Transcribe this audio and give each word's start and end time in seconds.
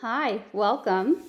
Hi, 0.00 0.44
welcome. 0.52 1.24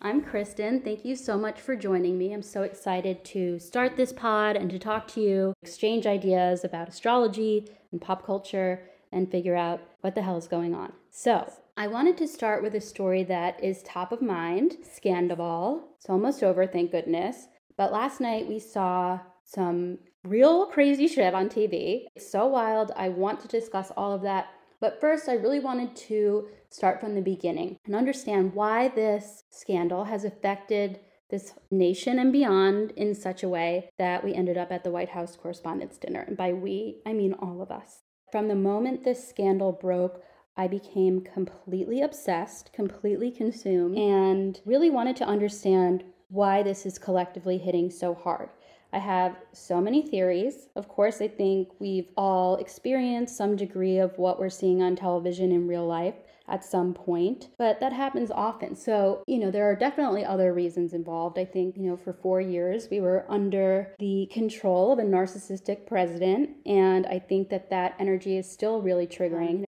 I'm 0.00 0.22
Kristen. 0.22 0.80
Thank 0.80 1.04
you 1.04 1.14
so 1.14 1.36
much 1.36 1.60
for 1.60 1.76
joining 1.76 2.16
me. 2.16 2.32
I'm 2.32 2.40
so 2.40 2.62
excited 2.62 3.22
to 3.26 3.58
start 3.58 3.98
this 3.98 4.14
pod 4.14 4.56
and 4.56 4.70
to 4.70 4.78
talk 4.78 5.06
to 5.08 5.20
you, 5.20 5.52
exchange 5.62 6.06
ideas 6.06 6.64
about 6.64 6.88
astrology 6.88 7.68
and 7.92 8.00
pop 8.00 8.24
culture, 8.24 8.88
and 9.12 9.30
figure 9.30 9.54
out 9.54 9.82
what 10.00 10.14
the 10.14 10.22
hell 10.22 10.38
is 10.38 10.48
going 10.48 10.74
on. 10.74 10.94
So, 11.10 11.52
I 11.76 11.86
wanted 11.86 12.16
to 12.16 12.26
start 12.26 12.62
with 12.62 12.74
a 12.74 12.80
story 12.80 13.24
that 13.24 13.62
is 13.62 13.82
top 13.82 14.10
of 14.10 14.22
mind 14.22 14.78
Scandoval. 14.82 15.82
It's 15.98 16.08
almost 16.08 16.42
over, 16.42 16.66
thank 16.66 16.92
goodness. 16.92 17.48
But 17.76 17.92
last 17.92 18.22
night 18.22 18.48
we 18.48 18.58
saw 18.58 19.20
some 19.44 19.98
real 20.22 20.64
crazy 20.64 21.08
shit 21.08 21.34
on 21.34 21.50
TV. 21.50 22.06
It's 22.16 22.32
so 22.32 22.46
wild. 22.46 22.90
I 22.96 23.10
want 23.10 23.40
to 23.40 23.48
discuss 23.48 23.92
all 23.98 24.14
of 24.14 24.22
that. 24.22 24.46
But 24.80 25.00
first, 25.00 25.28
I 25.28 25.34
really 25.34 25.60
wanted 25.60 25.96
to 25.96 26.48
start 26.70 27.00
from 27.00 27.14
the 27.14 27.22
beginning 27.22 27.78
and 27.86 27.94
understand 27.94 28.54
why 28.54 28.88
this 28.88 29.44
scandal 29.50 30.04
has 30.04 30.24
affected 30.24 31.00
this 31.30 31.54
nation 31.70 32.18
and 32.18 32.32
beyond 32.32 32.92
in 32.92 33.14
such 33.14 33.42
a 33.42 33.48
way 33.48 33.90
that 33.98 34.22
we 34.22 34.34
ended 34.34 34.58
up 34.58 34.70
at 34.70 34.84
the 34.84 34.90
White 34.90 35.08
House 35.10 35.36
Correspondents' 35.36 35.98
Dinner. 35.98 36.20
And 36.20 36.36
by 36.36 36.52
we, 36.52 37.00
I 37.06 37.12
mean 37.12 37.34
all 37.34 37.62
of 37.62 37.70
us. 37.70 38.02
From 38.30 38.48
the 38.48 38.54
moment 38.54 39.04
this 39.04 39.26
scandal 39.26 39.72
broke, 39.72 40.22
I 40.56 40.68
became 40.68 41.20
completely 41.20 42.00
obsessed, 42.02 42.72
completely 42.72 43.30
consumed, 43.30 43.98
and 43.98 44.60
really 44.64 44.90
wanted 44.90 45.16
to 45.16 45.24
understand 45.24 46.04
why 46.28 46.62
this 46.62 46.86
is 46.86 46.98
collectively 46.98 47.58
hitting 47.58 47.90
so 47.90 48.14
hard. 48.14 48.50
I 48.94 48.98
have 48.98 49.36
so 49.52 49.80
many 49.80 50.02
theories. 50.02 50.68
Of 50.76 50.86
course, 50.88 51.20
I 51.20 51.26
think 51.26 51.70
we've 51.80 52.10
all 52.16 52.56
experienced 52.56 53.36
some 53.36 53.56
degree 53.56 53.98
of 53.98 54.16
what 54.18 54.38
we're 54.38 54.48
seeing 54.48 54.82
on 54.82 54.94
television 54.94 55.50
in 55.50 55.66
real 55.66 55.84
life 55.84 56.14
at 56.46 56.64
some 56.64 56.94
point, 56.94 57.48
but 57.58 57.80
that 57.80 57.92
happens 57.92 58.30
often. 58.30 58.76
So, 58.76 59.24
you 59.26 59.38
know, 59.38 59.50
there 59.50 59.68
are 59.68 59.74
definitely 59.74 60.24
other 60.24 60.52
reasons 60.52 60.92
involved. 60.92 61.38
I 61.38 61.44
think, 61.44 61.76
you 61.76 61.90
know, 61.90 61.96
for 61.96 62.12
four 62.12 62.40
years 62.40 62.86
we 62.88 63.00
were 63.00 63.26
under 63.28 63.94
the 63.98 64.28
control 64.30 64.92
of 64.92 64.98
a 65.00 65.02
narcissistic 65.02 65.86
president, 65.86 66.50
and 66.64 67.06
I 67.06 67.18
think 67.18 67.48
that 67.48 67.70
that 67.70 67.96
energy 67.98 68.36
is 68.36 68.48
still 68.48 68.80
really 68.80 69.06
triggering. 69.06 69.64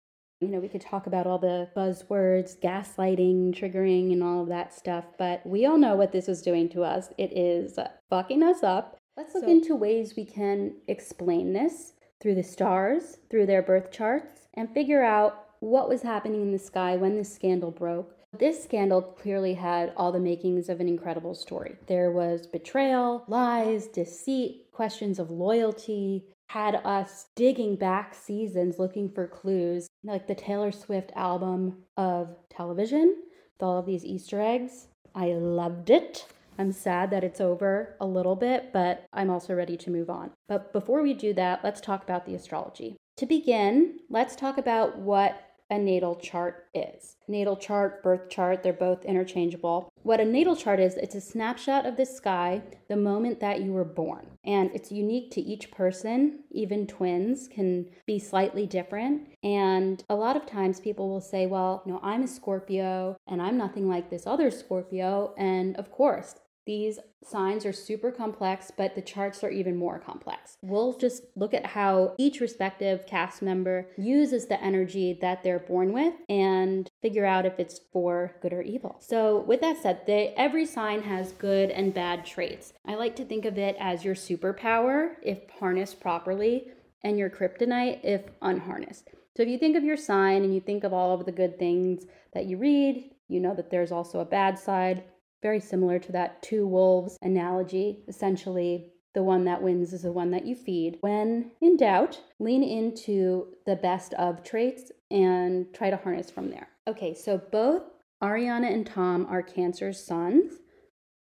You 0.40 0.48
know, 0.48 0.60
we 0.60 0.68
could 0.68 0.80
talk 0.80 1.06
about 1.06 1.26
all 1.26 1.38
the 1.38 1.68
buzzwords, 1.76 2.58
gaslighting, 2.58 3.52
triggering, 3.52 4.12
and 4.12 4.22
all 4.22 4.40
of 4.42 4.48
that 4.48 4.72
stuff, 4.72 5.04
but 5.18 5.44
we 5.44 5.66
all 5.66 5.76
know 5.76 5.96
what 5.96 6.12
this 6.12 6.28
is 6.28 6.40
doing 6.40 6.70
to 6.70 6.84
us. 6.84 7.08
It 7.18 7.36
is 7.36 7.78
fucking 8.08 8.42
us 8.42 8.62
up. 8.62 8.96
Let's 9.20 9.34
look 9.34 9.44
so, 9.44 9.50
into 9.50 9.76
ways 9.76 10.14
we 10.16 10.24
can 10.24 10.76
explain 10.88 11.52
this 11.52 11.92
through 12.22 12.36
the 12.36 12.42
stars, 12.42 13.18
through 13.28 13.44
their 13.44 13.60
birth 13.60 13.92
charts, 13.92 14.48
and 14.54 14.72
figure 14.72 15.04
out 15.04 15.44
what 15.60 15.90
was 15.90 16.00
happening 16.00 16.40
in 16.40 16.52
the 16.52 16.58
sky 16.58 16.96
when 16.96 17.16
this 17.16 17.34
scandal 17.34 17.70
broke. 17.70 18.16
This 18.38 18.64
scandal 18.64 19.02
clearly 19.02 19.52
had 19.52 19.92
all 19.94 20.10
the 20.10 20.18
makings 20.18 20.70
of 20.70 20.80
an 20.80 20.88
incredible 20.88 21.34
story. 21.34 21.76
There 21.86 22.10
was 22.10 22.46
betrayal, 22.46 23.24
lies, 23.28 23.88
deceit, 23.88 24.72
questions 24.72 25.18
of 25.18 25.30
loyalty, 25.30 26.24
had 26.48 26.76
us 26.76 27.26
digging 27.36 27.76
back 27.76 28.14
seasons 28.14 28.78
looking 28.78 29.10
for 29.10 29.26
clues, 29.26 29.86
like 30.02 30.28
the 30.28 30.34
Taylor 30.34 30.72
Swift 30.72 31.12
album 31.14 31.82
of 31.98 32.34
television 32.48 33.16
with 33.18 33.62
all 33.62 33.76
of 33.76 33.84
these 33.84 34.02
Easter 34.02 34.40
eggs. 34.40 34.86
I 35.14 35.34
loved 35.34 35.90
it. 35.90 36.24
I'm 36.58 36.72
sad 36.72 37.10
that 37.10 37.24
it's 37.24 37.40
over 37.40 37.96
a 38.00 38.06
little 38.06 38.36
bit, 38.36 38.72
but 38.72 39.04
I'm 39.12 39.30
also 39.30 39.54
ready 39.54 39.76
to 39.78 39.90
move 39.90 40.10
on. 40.10 40.30
But 40.48 40.72
before 40.72 41.02
we 41.02 41.14
do 41.14 41.32
that, 41.34 41.64
let's 41.64 41.80
talk 41.80 42.02
about 42.02 42.26
the 42.26 42.34
astrology. 42.34 42.96
To 43.16 43.26
begin, 43.26 44.00
let's 44.08 44.36
talk 44.36 44.58
about 44.58 44.98
what 44.98 45.42
a 45.70 45.78
natal 45.78 46.16
chart 46.16 46.66
is. 46.74 47.16
Natal 47.28 47.56
chart, 47.56 48.02
birth 48.02 48.28
chart, 48.28 48.62
they're 48.62 48.72
both 48.72 49.04
interchangeable. 49.04 49.92
What 50.02 50.20
a 50.20 50.24
natal 50.24 50.56
chart 50.56 50.80
is, 50.80 50.94
it's 50.96 51.14
a 51.14 51.20
snapshot 51.20 51.86
of 51.86 51.96
the 51.96 52.06
sky 52.06 52.62
the 52.88 52.96
moment 52.96 53.40
that 53.40 53.60
you 53.60 53.72
were 53.72 53.84
born. 53.84 54.26
And 54.44 54.70
it's 54.74 54.90
unique 54.90 55.30
to 55.32 55.40
each 55.40 55.70
person. 55.70 56.40
Even 56.50 56.86
twins 56.86 57.46
can 57.46 57.86
be 58.06 58.18
slightly 58.18 58.66
different. 58.66 59.28
And 59.44 60.02
a 60.08 60.14
lot 60.14 60.36
of 60.36 60.44
times 60.44 60.80
people 60.80 61.08
will 61.08 61.20
say, 61.20 61.46
well, 61.46 61.82
you 61.86 61.92
know, 61.92 62.00
I'm 62.02 62.24
a 62.24 62.28
Scorpio 62.28 63.16
and 63.28 63.40
I'm 63.40 63.56
nothing 63.56 63.88
like 63.88 64.10
this 64.10 64.26
other 64.26 64.50
Scorpio. 64.50 65.34
And 65.38 65.76
of 65.76 65.92
course, 65.92 66.34
these 66.70 67.00
signs 67.24 67.66
are 67.66 67.72
super 67.72 68.12
complex, 68.12 68.70
but 68.70 68.94
the 68.94 69.02
charts 69.02 69.42
are 69.42 69.50
even 69.50 69.74
more 69.74 69.98
complex. 69.98 70.56
We'll 70.62 70.96
just 70.96 71.24
look 71.34 71.52
at 71.52 71.66
how 71.66 72.14
each 72.16 72.38
respective 72.38 73.08
cast 73.08 73.42
member 73.42 73.88
uses 73.98 74.46
the 74.46 74.62
energy 74.62 75.18
that 75.20 75.42
they're 75.42 75.58
born 75.58 75.92
with 75.92 76.14
and 76.28 76.88
figure 77.02 77.26
out 77.26 77.44
if 77.44 77.58
it's 77.58 77.80
for 77.92 78.36
good 78.40 78.52
or 78.52 78.62
evil. 78.62 78.98
So, 79.00 79.40
with 79.40 79.60
that 79.62 79.82
said, 79.82 80.02
they, 80.06 80.32
every 80.36 80.64
sign 80.64 81.02
has 81.02 81.32
good 81.32 81.70
and 81.70 81.92
bad 81.92 82.24
traits. 82.24 82.72
I 82.86 82.94
like 82.94 83.16
to 83.16 83.24
think 83.24 83.44
of 83.46 83.58
it 83.58 83.74
as 83.80 84.04
your 84.04 84.14
superpower 84.14 85.14
if 85.24 85.38
harnessed 85.58 85.98
properly, 85.98 86.68
and 87.02 87.18
your 87.18 87.30
kryptonite 87.30 87.98
if 88.04 88.22
unharnessed. 88.42 89.08
So, 89.36 89.42
if 89.42 89.48
you 89.48 89.58
think 89.58 89.76
of 89.76 89.82
your 89.82 89.96
sign 89.96 90.44
and 90.44 90.54
you 90.54 90.60
think 90.60 90.84
of 90.84 90.92
all 90.92 91.18
of 91.18 91.26
the 91.26 91.32
good 91.32 91.58
things 91.58 92.04
that 92.32 92.46
you 92.46 92.58
read, 92.58 93.10
you 93.26 93.40
know 93.40 93.56
that 93.56 93.72
there's 93.72 93.90
also 93.90 94.20
a 94.20 94.24
bad 94.24 94.56
side 94.56 95.02
very 95.42 95.60
similar 95.60 95.98
to 95.98 96.12
that 96.12 96.42
two 96.42 96.66
wolves 96.66 97.16
analogy. 97.22 98.00
Essentially, 98.08 98.92
the 99.14 99.22
one 99.22 99.44
that 99.44 99.62
wins 99.62 99.92
is 99.92 100.02
the 100.02 100.12
one 100.12 100.30
that 100.30 100.46
you 100.46 100.54
feed. 100.54 100.98
When 101.00 101.50
in 101.60 101.76
doubt, 101.76 102.20
lean 102.38 102.62
into 102.62 103.48
the 103.66 103.76
best 103.76 104.14
of 104.14 104.44
traits 104.44 104.92
and 105.10 105.66
try 105.74 105.90
to 105.90 105.96
harness 105.96 106.30
from 106.30 106.50
there. 106.50 106.68
Okay, 106.86 107.14
so 107.14 107.38
both 107.50 107.82
Ariana 108.22 108.72
and 108.72 108.86
Tom 108.86 109.26
are 109.28 109.42
Cancer's 109.42 110.04
suns. 110.04 110.54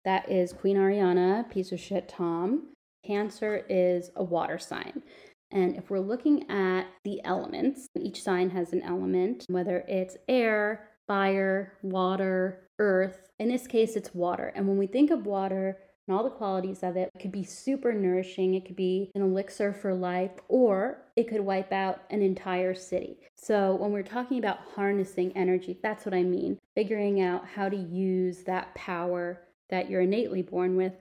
That 0.06 0.30
is 0.30 0.54
Queen 0.54 0.78
Ariana, 0.78 1.50
piece 1.50 1.72
of 1.72 1.80
shit 1.80 2.08
Tom. 2.08 2.74
Cancer 3.06 3.66
is 3.70 4.12
a 4.16 4.24
water 4.24 4.60
sign. 4.60 5.04
And 5.52 5.76
if 5.76 5.90
we're 5.90 6.00
looking 6.00 6.50
at 6.50 6.86
the 7.04 7.22
elements, 7.24 7.88
each 8.00 8.22
sign 8.22 8.52
has 8.52 8.72
an 8.72 8.84
element, 8.84 9.46
whether 9.50 9.84
it's 9.88 10.16
air, 10.28 10.90
fire, 11.08 11.74
water, 11.82 12.69
earth. 12.80 13.30
In 13.38 13.50
this 13.50 13.68
case, 13.68 13.96
it's 13.96 14.16
water. 14.16 14.52
And 14.56 14.68
when 14.68 14.78
we 14.78 14.88
think 14.88 15.12
of 15.12 15.26
water 15.26 15.78
and 16.08 16.18
all 16.18 16.24
the 16.24 16.30
qualities 16.30 16.82
of 16.82 16.98
it, 16.98 17.12
it 17.14 17.20
could 17.20 17.32
be 17.32 17.44
super 17.44 17.94
nourishing, 17.94 18.56
it 18.56 18.66
could 18.66 18.76
be 18.76 19.12
an 19.14 19.22
elixir 19.22 19.72
for 19.74 19.94
life, 19.94 20.32
or 20.48 21.04
it 21.16 21.28
could 21.28 21.42
wipe 21.42 21.72
out 21.72 22.02
an 22.10 22.22
entire 22.22 22.74
city. 22.74 23.18
So 23.36 23.76
when 23.76 23.92
we're 23.92 24.04
talking 24.04 24.40
about 24.40 24.60
harnessing 24.76 25.38
energy, 25.38 25.78
that's 25.84 26.06
what 26.06 26.16
I 26.16 26.24
mean. 26.24 26.58
Figuring 26.76 27.22
out 27.22 27.46
how 27.46 27.70
to 27.70 27.78
use 27.78 28.44
that 28.46 28.74
power 28.74 29.42
that 29.70 29.90
you're 29.90 30.02
innately 30.02 30.42
born 30.42 30.76
with 30.76 30.94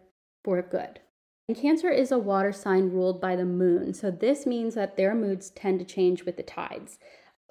for 0.44 0.60
good. 0.60 1.00
And 1.48 1.56
Cancer 1.56 1.88
is 1.88 2.12
a 2.12 2.18
water 2.18 2.52
sign 2.52 2.90
ruled 2.90 3.22
by 3.22 3.34
the 3.34 3.46
moon. 3.46 3.94
So 3.94 4.10
this 4.10 4.44
means 4.44 4.74
that 4.74 4.98
their 4.98 5.14
moods 5.14 5.48
tend 5.48 5.78
to 5.78 5.86
change 5.86 6.24
with 6.24 6.36
the 6.36 6.42
tides 6.42 6.98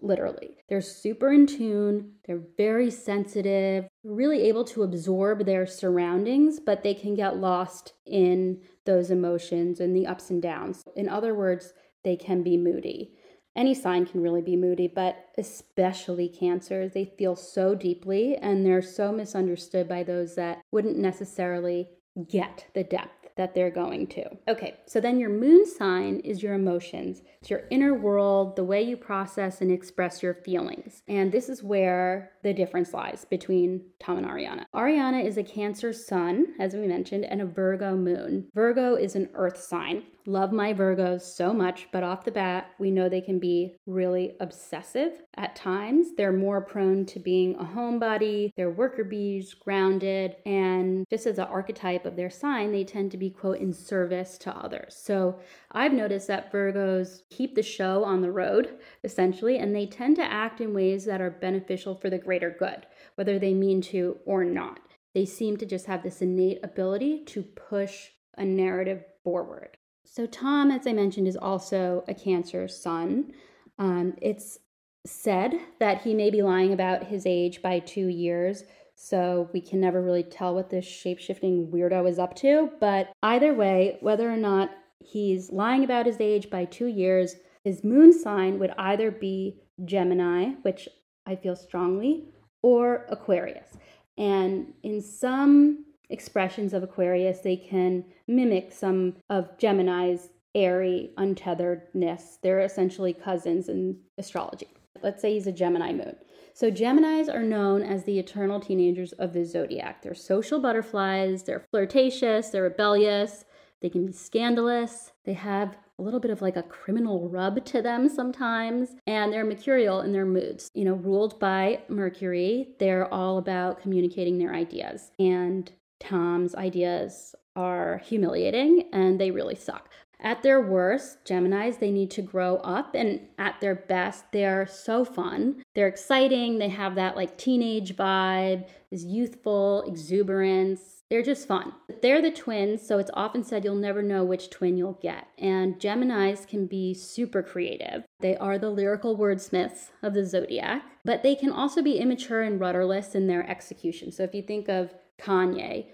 literally. 0.02 0.58
They're 0.70 0.82
super 0.82 1.32
in 1.32 1.48
tune, 1.48 2.14
they're 2.26 2.42
very 2.58 2.92
sensitive, 2.92 3.88
really 4.08 4.44
able 4.44 4.64
to 4.64 4.84
absorb 4.84 5.46
their 5.46 5.68
surroundings, 5.68 6.60
but 6.60 6.82
they 6.82 6.94
can 6.94 7.14
get 7.14 7.38
lost 7.38 7.94
in 8.06 8.62
those 8.86 9.12
emotions 9.12 9.80
and 9.80 9.96
the 9.96 10.08
ups 10.08 10.30
and 10.30 10.42
downs. 10.42 10.84
In 10.96 11.10
other 11.10 11.36
words, 11.36 11.74
they 12.04 12.16
can 12.16 12.42
be 12.42 12.58
moody. 12.58 13.14
Any 13.56 13.74
sign 13.74 14.06
can 14.06 14.22
really 14.22 14.42
be 14.42 14.56
moody, 14.56 14.88
but 14.88 15.30
especially 15.38 16.30
Cancer, 16.30 16.88
they 16.88 17.06
feel 17.06 17.36
so 17.36 17.76
deeply 17.76 18.38
and 18.38 18.66
they're 18.66 18.82
so 18.82 19.12
misunderstood 19.12 19.90
by 19.90 20.04
those 20.04 20.36
that 20.36 20.62
wouldn't 20.72 20.98
necessarily 20.98 21.90
get 22.30 22.68
the 22.74 22.84
depth 22.84 23.30
that 23.36 23.54
they're 23.54 23.72
going 23.72 24.08
to. 24.08 24.26
Okay, 24.48 24.76
so 24.86 25.00
then 25.00 25.20
your 25.20 25.30
moon 25.30 25.66
sign 25.66 26.20
is 26.20 26.42
your 26.42 26.54
emotions. 26.54 27.22
Your 27.50 27.64
inner 27.70 27.94
world, 27.94 28.56
the 28.56 28.64
way 28.64 28.82
you 28.82 28.98
process 28.98 29.62
and 29.62 29.72
express 29.72 30.22
your 30.22 30.34
feelings. 30.34 31.04
And 31.08 31.32
this 31.32 31.50
is 31.50 31.64
where 31.64 32.32
the 32.44 32.54
difference 32.54 32.94
lies 32.94 33.26
between 33.26 33.82
Tom 34.00 34.18
and 34.18 34.28
Ariana. 34.28 34.66
Ariana 34.76 35.24
is 35.26 35.38
a 35.38 35.44
Cancer 35.44 35.94
sun, 35.94 36.48
as 36.60 36.74
we 36.74 36.88
mentioned, 36.88 37.26
and 37.26 37.42
a 37.42 37.46
Virgo 37.46 37.96
moon. 37.96 38.48
Virgo 38.54 38.96
is 38.96 39.16
an 39.16 39.30
earth 39.34 39.62
sign. 39.62 40.04
Love 40.26 40.52
my 40.52 40.74
Virgos 40.74 41.22
so 41.22 41.54
much, 41.54 41.88
but 41.94 42.04
off 42.04 42.26
the 42.26 42.32
bat, 42.32 42.72
we 42.80 42.92
know 42.92 43.08
they 43.08 43.22
can 43.22 43.40
be 43.40 43.78
really 43.86 44.36
obsessive 44.42 45.22
at 45.36 45.56
times. 45.56 46.08
They're 46.18 46.34
more 46.34 46.60
prone 46.60 47.06
to 47.06 47.20
being 47.20 47.56
a 47.56 47.64
homebody, 47.64 48.52
they're 48.58 48.70
worker 48.70 49.06
bees, 49.06 49.54
grounded, 49.54 50.36
and 50.46 51.06
just 51.10 51.28
as 51.28 51.40
an 51.40 51.46
archetype 51.46 52.06
of 52.06 52.18
their 52.18 52.30
sign, 52.30 52.74
they 52.74 52.84
tend 52.84 53.12
to 53.12 53.18
be, 53.18 53.30
quote, 53.30 53.60
in 53.60 53.72
service 53.72 54.38
to 54.40 54.54
others. 54.54 55.00
So 55.02 55.40
I've 55.72 55.94
noticed 55.94 56.28
that 56.28 56.52
Virgos 56.52 57.22
keep 57.38 57.54
the 57.54 57.62
show 57.62 58.04
on 58.04 58.22
the 58.22 58.32
road, 58.32 58.78
essentially, 59.04 59.58
and 59.58 59.76
they 59.76 59.86
tend 59.86 60.16
to 60.16 60.24
act 60.24 60.60
in 60.60 60.74
ways 60.74 61.06
that 61.06 61.22
are 61.22 61.30
beneficial 61.30 61.96
for 61.96 62.10
the 62.10 62.18
greater 62.18 62.50
good, 62.50 62.88
whether 63.16 63.38
they 63.38 63.54
mean 63.54 63.80
to 63.82 64.18
or 64.26 64.44
not. 64.44 64.80
They 65.14 65.26
seem 65.26 65.58
to 65.58 65.66
just 65.66 65.86
have 65.86 66.04
this 66.04 66.22
innate 66.22 66.60
ability 66.64 67.26
to 67.26 67.44
push 67.44 68.10
a 68.38 68.46
narrative 68.46 69.04
forward. 69.24 69.78
So, 70.04 70.26
Tom, 70.26 70.72
as 70.72 70.88
I 70.88 70.94
mentioned, 70.94 71.28
is 71.28 71.38
also 71.38 72.04
a 72.08 72.14
Cancer 72.14 72.68
sun. 72.68 73.32
Um, 73.78 74.16
it's 74.22 74.58
said 75.06 75.54
that 75.80 76.02
he 76.02 76.14
may 76.14 76.30
be 76.30 76.42
lying 76.42 76.74
about 76.74 77.06
his 77.06 77.26
age 77.26 77.62
by 77.62 77.80
two 77.80 78.08
years. 78.08 78.64
So 78.96 79.48
we 79.54 79.62
can 79.62 79.80
never 79.80 80.02
really 80.02 80.24
tell 80.24 80.56
what 80.56 80.72
this 80.72 80.86
shapeshifting 80.86 81.70
weirdo 81.70 82.10
is 82.10 82.18
up 82.18 82.36
to. 82.38 82.72
But 82.80 83.12
either 83.22 83.54
way, 83.54 83.98
whether 84.02 84.30
or 84.30 84.38
not 84.38 84.72
he's 85.00 85.52
lying 85.52 85.84
about 85.84 86.06
his 86.06 86.20
age 86.20 86.50
by 86.50 86.66
two 86.66 86.88
years, 86.88 87.36
his 87.64 87.84
moon 87.84 88.14
sign 88.14 88.60
would 88.60 88.74
either 88.78 89.12
be 89.12 89.60
Gemini, 89.86 90.52
which 90.62 90.88
I 91.26 91.36
feel 91.36 91.56
strongly, 91.56 92.30
or 92.62 93.06
Aquarius. 93.10 93.78
And 94.18 94.74
in 94.84 95.02
some 95.02 95.86
expressions 96.10 96.74
of 96.74 96.84
Aquarius, 96.84 97.40
they 97.40 97.58
can 97.58 98.06
mimic 98.28 98.72
some 98.72 99.16
of 99.30 99.58
Gemini's 99.58 100.30
airy 100.56 101.12
untetheredness. 101.18 102.40
They're 102.42 102.62
essentially 102.62 103.14
cousins 103.14 103.70
in 103.70 103.98
astrology. 104.18 104.68
Let's 105.04 105.22
say 105.22 105.34
he's 105.34 105.48
a 105.48 105.52
Gemini 105.52 105.92
moon. 105.94 106.16
So, 106.54 106.72
Geminis 106.72 107.32
are 107.32 107.44
known 107.44 107.84
as 107.84 108.04
the 108.04 108.18
eternal 108.18 108.60
teenagers 108.60 109.12
of 109.14 109.32
the 109.32 109.46
zodiac. 109.46 110.02
They're 110.02 110.16
social 110.16 110.60
butterflies, 110.60 111.44
they're 111.44 111.64
flirtatious, 111.70 112.50
they're 112.50 112.64
rebellious, 112.64 113.46
they 113.82 113.90
can 113.90 114.06
be 114.06 114.14
scandalous, 114.14 115.12
they 115.26 115.34
have 115.34 115.78
a 116.00 116.04
little 116.04 116.20
bit 116.20 116.32
of 116.32 116.42
like 116.42 116.56
a 116.56 116.64
criminal 116.64 117.30
rub 117.30 117.64
to 117.66 117.82
them 117.82 118.08
sometimes, 118.08 118.90
and 119.08 119.34
they're 119.34 119.46
mercurial 119.46 120.02
in 120.02 120.12
their 120.12 120.26
moods. 120.26 120.70
You 120.74 120.86
know, 120.86 120.94
ruled 120.94 121.40
by 121.40 121.82
Mercury, 121.88 122.76
they're 122.80 123.12
all 123.12 123.38
about 123.38 123.82
communicating 123.82 124.38
their 124.38 124.54
ideas. 124.54 125.12
And 125.20 125.72
Tom's 126.00 126.54
ideas 126.54 127.34
are 127.56 128.00
humiliating 128.06 128.90
and 128.94 129.20
they 129.20 129.32
really 129.32 129.56
suck. 129.56 129.90
At 130.20 130.42
their 130.42 130.60
worst, 130.62 131.24
Geminis, 131.26 131.80
they 131.80 131.92
need 131.92 132.10
to 132.12 132.24
grow 132.24 132.56
up, 132.58 132.96
and 132.96 133.22
at 133.38 133.62
their 133.62 133.76
best, 133.76 134.32
they're 134.32 134.66
so 134.66 135.06
fun. 135.06 135.62
They're 135.76 135.88
exciting, 135.88 136.58
they 136.58 136.70
have 136.70 136.96
that 136.96 137.16
like 137.16 137.38
teenage 137.38 137.96
vibe, 137.96 138.68
this 138.90 139.04
youthful 139.04 139.84
exuberance. 139.86 140.97
They're 141.10 141.24
just 141.24 141.48
fun. 141.48 141.74
They're 142.02 142.22
the 142.22 142.32
twins, 142.32 142.86
so 142.86 142.98
it's 142.98 143.12
often 143.14 143.44
said 143.44 143.64
you'll 143.64 143.76
never 143.76 144.02
know 144.02 144.26
which 144.26 144.50
twin 144.50 144.78
you'll 144.78 145.00
get. 145.02 145.28
And 145.38 145.80
Geminis 145.80 146.46
can 146.46 146.68
be 146.68 146.94
super 146.94 147.42
creative. 147.42 148.04
They 148.20 148.36
are 148.38 148.60
the 148.60 148.70
lyrical 148.70 149.18
wordsmiths 149.18 149.92
of 150.04 150.14
the 150.14 150.26
zodiac, 150.26 150.84
but 151.06 151.24
they 151.24 151.36
can 151.36 151.52
also 151.52 151.82
be 151.82 151.98
immature 151.98 152.42
and 152.42 152.60
rudderless 152.60 153.16
in 153.16 153.28
their 153.28 153.50
execution. 153.50 154.12
So 154.12 154.24
if 154.24 154.36
you 154.36 154.42
think 154.42 154.68
of 154.68 154.94
Kanye, 155.20 155.86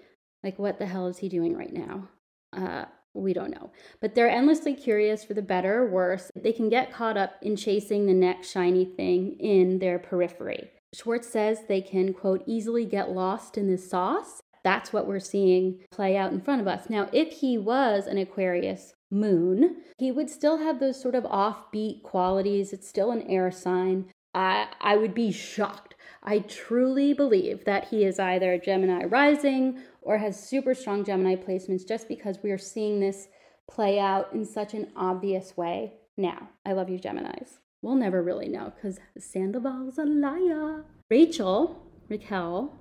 like 0.44 0.57
what 0.57 0.80
the 0.80 0.88
hell 0.88 1.07
is 1.07 1.19
he 1.19 1.30
doing 1.30 1.56
right 1.56 1.74
now? 1.74 2.10
Uh, 2.51 2.86
we 3.13 3.33
don't 3.33 3.51
know. 3.51 3.71
But 4.01 4.15
they're 4.15 4.30
endlessly 4.30 4.74
curious 4.74 5.24
for 5.24 5.36
the 5.36 5.42
better 5.42 5.83
or 5.83 5.89
worse. 5.89 6.31
They 6.36 6.51
can 6.51 6.69
get 6.69 6.92
caught 6.92 7.18
up 7.18 7.36
in 7.42 7.56
chasing 7.56 8.06
the 8.07 8.13
next 8.13 8.50
shiny 8.51 8.86
thing 8.86 9.38
in 9.39 9.77
their 9.77 10.00
periphery. 10.00 10.71
Schwartz 10.94 11.27
says 11.27 11.60
they 11.68 11.81
can, 11.81 12.13
quote, 12.13 12.44
easily 12.45 12.86
get 12.86 13.12
lost 13.12 13.57
in 13.57 13.69
the 13.69 13.77
sauce. 13.77 14.43
That's 14.63 14.94
what 14.94 15.07
we're 15.07 15.19
seeing 15.19 15.80
play 15.92 16.15
out 16.15 16.31
in 16.31 16.42
front 16.42 16.62
of 16.62 16.68
us. 16.68 16.89
Now, 16.89 17.10
if 17.12 17.33
he 17.33 17.57
was 17.57 18.07
an 18.07 18.18
Aquarius 18.18 18.94
moon, 19.12 19.77
he 19.98 20.12
would 20.12 20.30
still 20.30 20.57
have 20.57 20.80
those 20.80 21.01
sort 21.01 21.15
of 21.15 21.24
offbeat 21.25 22.04
qualities. 22.04 22.74
It's 22.74 22.88
still 22.88 23.12
an 23.12 23.24
air 23.24 23.51
sign. 23.51 24.12
I, 24.33 24.68
I 24.81 24.98
would 24.98 25.13
be 25.13 25.31
shocked. 25.31 25.95
I 26.24 26.39
truly 26.39 27.13
believe 27.13 27.65
that 27.65 27.89
he 27.89 28.06
is 28.06 28.19
either 28.19 28.54
a 28.54 28.60
Gemini 28.60 29.04
rising 29.04 29.81
or 30.01 30.18
has 30.18 30.42
super 30.42 30.74
strong 30.74 31.04
Gemini 31.04 31.36
placements 31.36 31.88
just 31.88 32.07
because 32.07 32.39
we 32.42 32.51
are 32.51 32.57
seeing 32.57 33.00
this 33.00 33.27
play 33.69 34.00
out 34.00 34.33
in 34.33 34.45
such 34.45 34.74
an 34.74 34.92
obvious 34.95 35.56
way 35.57 35.94
now. 36.18 36.50
I 36.65 36.74
love 36.74 36.89
you, 36.89 37.00
Geminis. 37.00 37.60
We'll 37.81 37.95
never 37.95 38.24
really 38.24 38.48
know 38.48 38.71
because 38.75 39.00
Sandoval's 39.18 39.98
a 39.98 40.06
liar. 40.06 40.86
Rachel, 41.10 41.86
Raquel, 42.07 42.74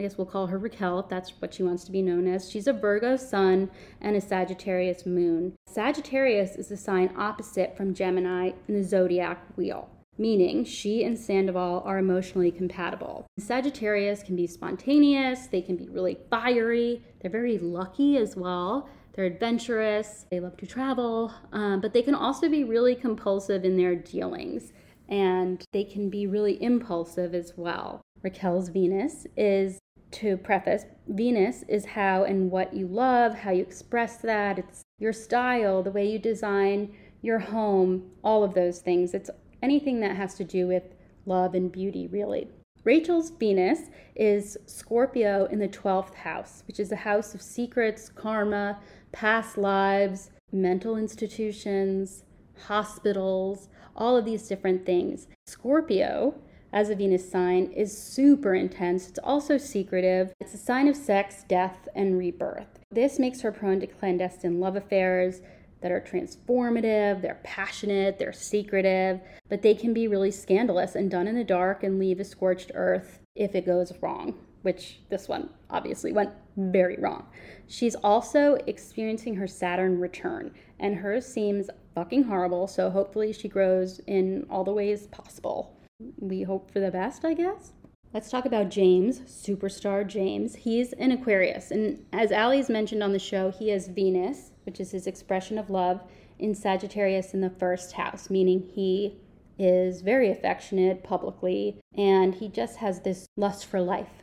I 0.00 0.02
guess 0.02 0.16
we'll 0.16 0.26
call 0.26 0.46
her 0.46 0.56
Raquel 0.56 1.00
if 1.00 1.10
that's 1.10 1.28
what 1.40 1.52
she 1.52 1.62
wants 1.62 1.84
to 1.84 1.92
be 1.92 2.00
known 2.00 2.26
as. 2.26 2.50
She's 2.50 2.66
a 2.66 2.72
Virgo 2.72 3.18
sun 3.18 3.70
and 4.00 4.16
a 4.16 4.20
Sagittarius 4.22 5.04
moon. 5.04 5.54
Sagittarius 5.66 6.56
is 6.56 6.68
the 6.68 6.76
sign 6.78 7.12
opposite 7.18 7.76
from 7.76 7.92
Gemini 7.92 8.52
in 8.66 8.74
the 8.74 8.82
zodiac 8.82 9.44
wheel 9.56 9.90
meaning 10.16 10.64
she 10.64 11.04
and 11.04 11.18
Sandoval 11.18 11.82
are 11.86 11.98
emotionally 11.98 12.50
compatible. 12.50 13.26
Sagittarius 13.38 14.22
can 14.22 14.36
be 14.36 14.46
spontaneous, 14.46 15.46
they 15.46 15.62
can 15.62 15.76
be 15.76 15.88
really 15.88 16.18
fiery, 16.28 17.02
they're 17.20 17.30
very 17.30 17.56
lucky 17.58 18.18
as 18.18 18.36
well. 18.36 18.86
They're 19.14 19.24
adventurous, 19.24 20.26
they 20.30 20.40
love 20.40 20.58
to 20.58 20.66
travel, 20.66 21.32
um, 21.52 21.80
but 21.80 21.94
they 21.94 22.02
can 22.02 22.14
also 22.14 22.50
be 22.50 22.64
really 22.64 22.94
compulsive 22.94 23.64
in 23.64 23.78
their 23.78 23.94
dealings 23.94 24.72
and 25.10 25.64
they 25.72 25.84
can 25.84 26.08
be 26.08 26.26
really 26.26 26.62
impulsive 26.62 27.34
as 27.34 27.54
well. 27.56 28.02
Raquel's 28.22 28.68
Venus 28.68 29.26
is 29.36 29.78
to 30.12 30.36
preface, 30.36 30.84
Venus 31.08 31.64
is 31.68 31.84
how 31.84 32.24
and 32.24 32.50
what 32.50 32.74
you 32.74 32.86
love, 32.86 33.34
how 33.34 33.50
you 33.50 33.62
express 33.62 34.16
that. 34.18 34.58
It's 34.58 34.82
your 34.98 35.12
style, 35.12 35.82
the 35.82 35.90
way 35.90 36.10
you 36.10 36.18
design 36.18 36.94
your 37.22 37.38
home, 37.38 38.10
all 38.22 38.42
of 38.42 38.54
those 38.54 38.80
things. 38.80 39.14
It's 39.14 39.30
anything 39.62 40.00
that 40.00 40.16
has 40.16 40.34
to 40.36 40.44
do 40.44 40.66
with 40.66 40.94
love 41.26 41.54
and 41.54 41.70
beauty, 41.70 42.06
really. 42.06 42.48
Rachel's 42.82 43.30
Venus 43.30 43.90
is 44.16 44.56
Scorpio 44.66 45.44
in 45.46 45.58
the 45.58 45.68
12th 45.68 46.14
house, 46.14 46.62
which 46.66 46.80
is 46.80 46.92
a 46.92 46.96
house 46.96 47.34
of 47.34 47.42
secrets, 47.42 48.08
karma, 48.08 48.80
past 49.12 49.58
lives, 49.58 50.30
mental 50.50 50.96
institutions, 50.96 52.24
hospitals, 52.66 53.68
all 53.94 54.16
of 54.16 54.24
these 54.24 54.48
different 54.48 54.86
things. 54.86 55.26
Scorpio, 55.46 56.34
as 56.72 56.90
a 56.90 56.94
Venus 56.94 57.30
sign, 57.30 57.72
is 57.72 57.96
super 57.96 58.54
intense. 58.54 59.08
It's 59.08 59.18
also 59.18 59.58
secretive. 59.58 60.32
It's 60.40 60.54
a 60.54 60.58
sign 60.58 60.88
of 60.88 60.96
sex, 60.96 61.44
death, 61.48 61.88
and 61.94 62.18
rebirth. 62.18 62.78
This 62.90 63.18
makes 63.18 63.40
her 63.40 63.52
prone 63.52 63.80
to 63.80 63.86
clandestine 63.86 64.60
love 64.60 64.76
affairs, 64.76 65.40
that 65.80 65.92
are 65.92 66.00
transformative, 66.00 67.22
they're 67.22 67.40
passionate, 67.42 68.18
they're 68.18 68.32
secretive, 68.32 69.20
but 69.48 69.62
they 69.62 69.74
can 69.74 69.94
be 69.94 70.08
really 70.08 70.30
scandalous 70.30 70.94
and 70.94 71.10
done 71.10 71.26
in 71.26 71.34
the 71.34 71.44
dark 71.44 71.82
and 71.82 71.98
leave 71.98 72.20
a 72.20 72.24
scorched 72.24 72.70
earth 72.74 73.20
if 73.34 73.54
it 73.54 73.66
goes 73.66 73.92
wrong, 74.02 74.34
which 74.62 75.00
this 75.08 75.28
one 75.28 75.48
obviously 75.70 76.12
went 76.12 76.30
very 76.56 76.96
wrong. 76.96 77.26
She's 77.66 77.94
also 77.94 78.58
experiencing 78.66 79.34
her 79.36 79.46
Saturn 79.46 79.98
return, 79.98 80.52
and 80.78 80.96
hers 80.96 81.26
seems 81.26 81.70
fucking 81.94 82.24
horrible, 82.24 82.66
so 82.66 82.90
hopefully 82.90 83.32
she 83.32 83.48
grows 83.48 84.00
in 84.06 84.46
all 84.50 84.64
the 84.64 84.72
ways 84.72 85.06
possible. 85.06 85.76
We 86.18 86.42
hope 86.42 86.70
for 86.70 86.80
the 86.80 86.90
best, 86.90 87.24
I 87.24 87.34
guess. 87.34 87.72
Let's 88.12 88.30
talk 88.30 88.44
about 88.44 88.70
James, 88.70 89.20
superstar 89.20 90.06
James. 90.06 90.56
He's 90.56 90.92
an 90.94 91.12
Aquarius, 91.12 91.70
and 91.70 92.04
as 92.12 92.32
Allie's 92.32 92.68
mentioned 92.68 93.02
on 93.02 93.12
the 93.12 93.18
show, 93.20 93.50
he 93.50 93.68
has 93.68 93.86
Venus, 93.86 94.50
which 94.64 94.80
is 94.80 94.90
his 94.90 95.06
expression 95.06 95.58
of 95.58 95.70
love, 95.70 96.02
in 96.40 96.54
Sagittarius 96.54 97.34
in 97.34 97.40
the 97.40 97.50
first 97.50 97.92
house, 97.92 98.30
meaning 98.30 98.62
he 98.62 99.20
is 99.58 100.00
very 100.00 100.30
affectionate 100.30 101.04
publicly 101.04 101.78
and 101.96 102.34
he 102.34 102.48
just 102.48 102.76
has 102.78 103.00
this 103.00 103.26
lust 103.36 103.66
for 103.66 103.80
life. 103.80 104.22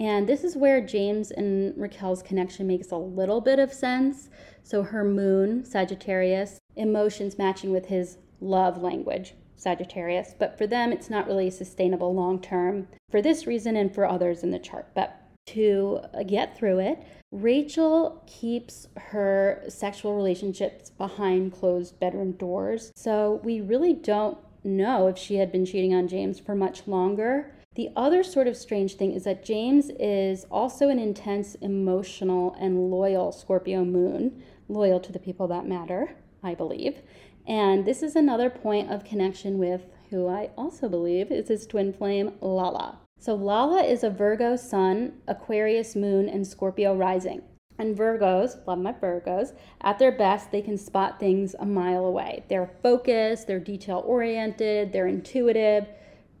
And 0.00 0.28
this 0.28 0.42
is 0.42 0.56
where 0.56 0.84
James 0.84 1.30
and 1.30 1.72
Raquel's 1.80 2.22
connection 2.22 2.66
makes 2.66 2.90
a 2.90 2.96
little 2.96 3.40
bit 3.40 3.60
of 3.60 3.72
sense. 3.72 4.28
So 4.64 4.82
her 4.82 5.04
moon, 5.04 5.64
Sagittarius, 5.64 6.58
emotions 6.74 7.38
matching 7.38 7.70
with 7.70 7.86
his 7.86 8.18
love 8.40 8.82
language. 8.82 9.34
Sagittarius, 9.62 10.34
but 10.38 10.58
for 10.58 10.66
them, 10.66 10.92
it's 10.92 11.08
not 11.08 11.26
really 11.26 11.50
sustainable 11.50 12.14
long 12.14 12.40
term 12.40 12.88
for 13.10 13.22
this 13.22 13.46
reason 13.46 13.76
and 13.76 13.94
for 13.94 14.06
others 14.06 14.42
in 14.42 14.50
the 14.50 14.58
chart. 14.58 14.88
But 14.94 15.22
to 15.46 16.00
uh, 16.14 16.22
get 16.22 16.56
through 16.56 16.80
it, 16.80 17.02
Rachel 17.30 18.22
keeps 18.26 18.88
her 18.96 19.62
sexual 19.68 20.14
relationships 20.14 20.90
behind 20.90 21.52
closed 21.52 21.98
bedroom 21.98 22.32
doors. 22.32 22.92
So 22.94 23.40
we 23.42 23.60
really 23.60 23.94
don't 23.94 24.38
know 24.64 25.08
if 25.08 25.18
she 25.18 25.36
had 25.36 25.50
been 25.50 25.64
cheating 25.64 25.94
on 25.94 26.08
James 26.08 26.38
for 26.38 26.54
much 26.54 26.86
longer. 26.86 27.54
The 27.74 27.88
other 27.96 28.22
sort 28.22 28.48
of 28.48 28.56
strange 28.56 28.96
thing 28.96 29.12
is 29.12 29.24
that 29.24 29.44
James 29.44 29.90
is 29.98 30.44
also 30.50 30.88
an 30.88 30.98
intense, 30.98 31.54
emotional, 31.56 32.54
and 32.60 32.90
loyal 32.90 33.32
Scorpio 33.32 33.82
moon, 33.84 34.42
loyal 34.68 35.00
to 35.00 35.10
the 35.10 35.18
people 35.18 35.48
that 35.48 35.66
matter, 35.66 36.14
I 36.42 36.54
believe. 36.54 37.00
And 37.46 37.84
this 37.84 38.02
is 38.02 38.16
another 38.16 38.50
point 38.50 38.90
of 38.90 39.04
connection 39.04 39.58
with 39.58 39.82
who 40.10 40.28
I 40.28 40.50
also 40.56 40.88
believe 40.88 41.30
is 41.30 41.48
his 41.48 41.66
twin 41.66 41.92
flame, 41.92 42.32
Lala. 42.40 42.98
So 43.18 43.34
Lala 43.34 43.82
is 43.82 44.04
a 44.04 44.10
Virgo 44.10 44.56
sun, 44.56 45.14
Aquarius 45.26 45.96
moon, 45.96 46.28
and 46.28 46.46
Scorpio 46.46 46.94
rising. 46.94 47.42
And 47.78 47.96
Virgos, 47.96 48.64
love 48.66 48.78
my 48.78 48.92
Virgos, 48.92 49.54
at 49.80 49.98
their 49.98 50.12
best, 50.12 50.52
they 50.52 50.60
can 50.60 50.76
spot 50.76 51.18
things 51.18 51.54
a 51.58 51.64
mile 51.64 52.04
away. 52.04 52.44
They're 52.48 52.70
focused, 52.82 53.46
they're 53.46 53.58
detail 53.58 54.02
oriented, 54.06 54.92
they're 54.92 55.06
intuitive, 55.06 55.88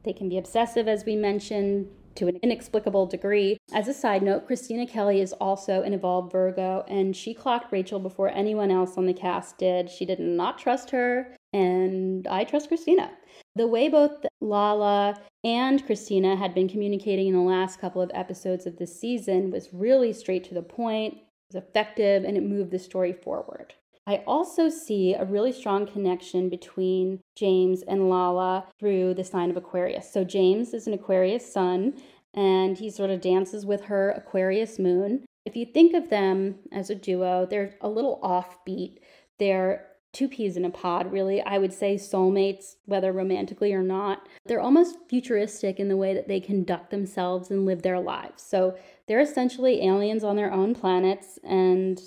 they 0.04 0.12
can 0.12 0.28
be 0.28 0.38
obsessive, 0.38 0.88
as 0.88 1.04
we 1.04 1.16
mentioned, 1.16 1.88
to 2.16 2.28
an 2.28 2.38
inexplicable 2.42 3.06
degree. 3.06 3.56
As 3.72 3.88
a 3.88 3.94
side 3.94 4.22
note, 4.22 4.48
Kristina 4.48 4.88
Kelly 4.88 5.20
is 5.20 5.32
also 5.34 5.82
an 5.82 5.92
evolved 5.92 6.32
Virgo, 6.32 6.84
and 6.88 7.16
she 7.16 7.34
clocked 7.34 7.72
Rachel 7.72 7.98
before 7.98 8.28
anyone 8.28 8.70
else 8.70 8.96
on 8.96 9.06
the 9.06 9.14
cast 9.14 9.58
did. 9.58 9.90
She 9.90 10.04
did 10.04 10.20
not 10.20 10.58
trust 10.58 10.90
her. 10.90 11.34
And 11.52 12.26
I 12.28 12.44
trust 12.44 12.70
Kristina. 12.70 13.10
The 13.56 13.66
way 13.66 13.88
both 13.88 14.24
Lala 14.40 15.20
and 15.44 15.86
Kristina 15.86 16.38
had 16.38 16.54
been 16.54 16.68
communicating 16.68 17.28
in 17.28 17.34
the 17.34 17.40
last 17.40 17.78
couple 17.78 18.00
of 18.00 18.10
episodes 18.14 18.66
of 18.66 18.78
this 18.78 18.98
season 18.98 19.50
was 19.50 19.68
really 19.72 20.12
straight 20.12 20.44
to 20.44 20.54
the 20.54 20.62
point, 20.62 21.14
It 21.14 21.54
was 21.54 21.62
effective, 21.62 22.24
and 22.24 22.36
it 22.36 22.42
moved 22.42 22.70
the 22.70 22.78
story 22.78 23.12
forward. 23.12 23.74
I 24.06 24.22
also 24.26 24.68
see 24.68 25.14
a 25.14 25.24
really 25.24 25.52
strong 25.52 25.86
connection 25.86 26.48
between 26.48 27.20
James 27.36 27.82
and 27.82 28.08
Lala 28.08 28.66
through 28.78 29.14
the 29.14 29.24
sign 29.24 29.50
of 29.50 29.56
Aquarius. 29.56 30.12
So, 30.12 30.24
James 30.24 30.74
is 30.74 30.86
an 30.86 30.94
Aquarius 30.94 31.52
sun, 31.52 31.94
and 32.34 32.76
he 32.76 32.90
sort 32.90 33.10
of 33.10 33.20
dances 33.20 33.64
with 33.64 33.84
her 33.84 34.10
Aquarius 34.10 34.78
moon. 34.78 35.24
If 35.44 35.56
you 35.56 35.66
think 35.66 35.94
of 35.94 36.10
them 36.10 36.56
as 36.72 36.90
a 36.90 36.94
duo, 36.94 37.46
they're 37.46 37.74
a 37.80 37.88
little 37.88 38.18
offbeat. 38.22 38.98
They're 39.38 39.86
two 40.12 40.28
peas 40.28 40.56
in 40.56 40.64
a 40.64 40.70
pod, 40.70 41.10
really. 41.10 41.40
I 41.40 41.58
would 41.58 41.72
say 41.72 41.94
soulmates, 41.94 42.76
whether 42.84 43.12
romantically 43.12 43.72
or 43.72 43.82
not. 43.82 44.28
They're 44.46 44.60
almost 44.60 44.98
futuristic 45.08 45.80
in 45.80 45.88
the 45.88 45.96
way 45.96 46.14
that 46.14 46.28
they 46.28 46.40
conduct 46.40 46.90
themselves 46.90 47.50
and 47.50 47.64
live 47.64 47.82
their 47.82 48.00
lives. 48.00 48.42
So 48.42 48.76
they're 49.08 49.20
essentially 49.20 49.86
aliens 49.86 50.22
on 50.22 50.36
their 50.36 50.52
own 50.52 50.74
planets, 50.74 51.38
and 51.44 52.00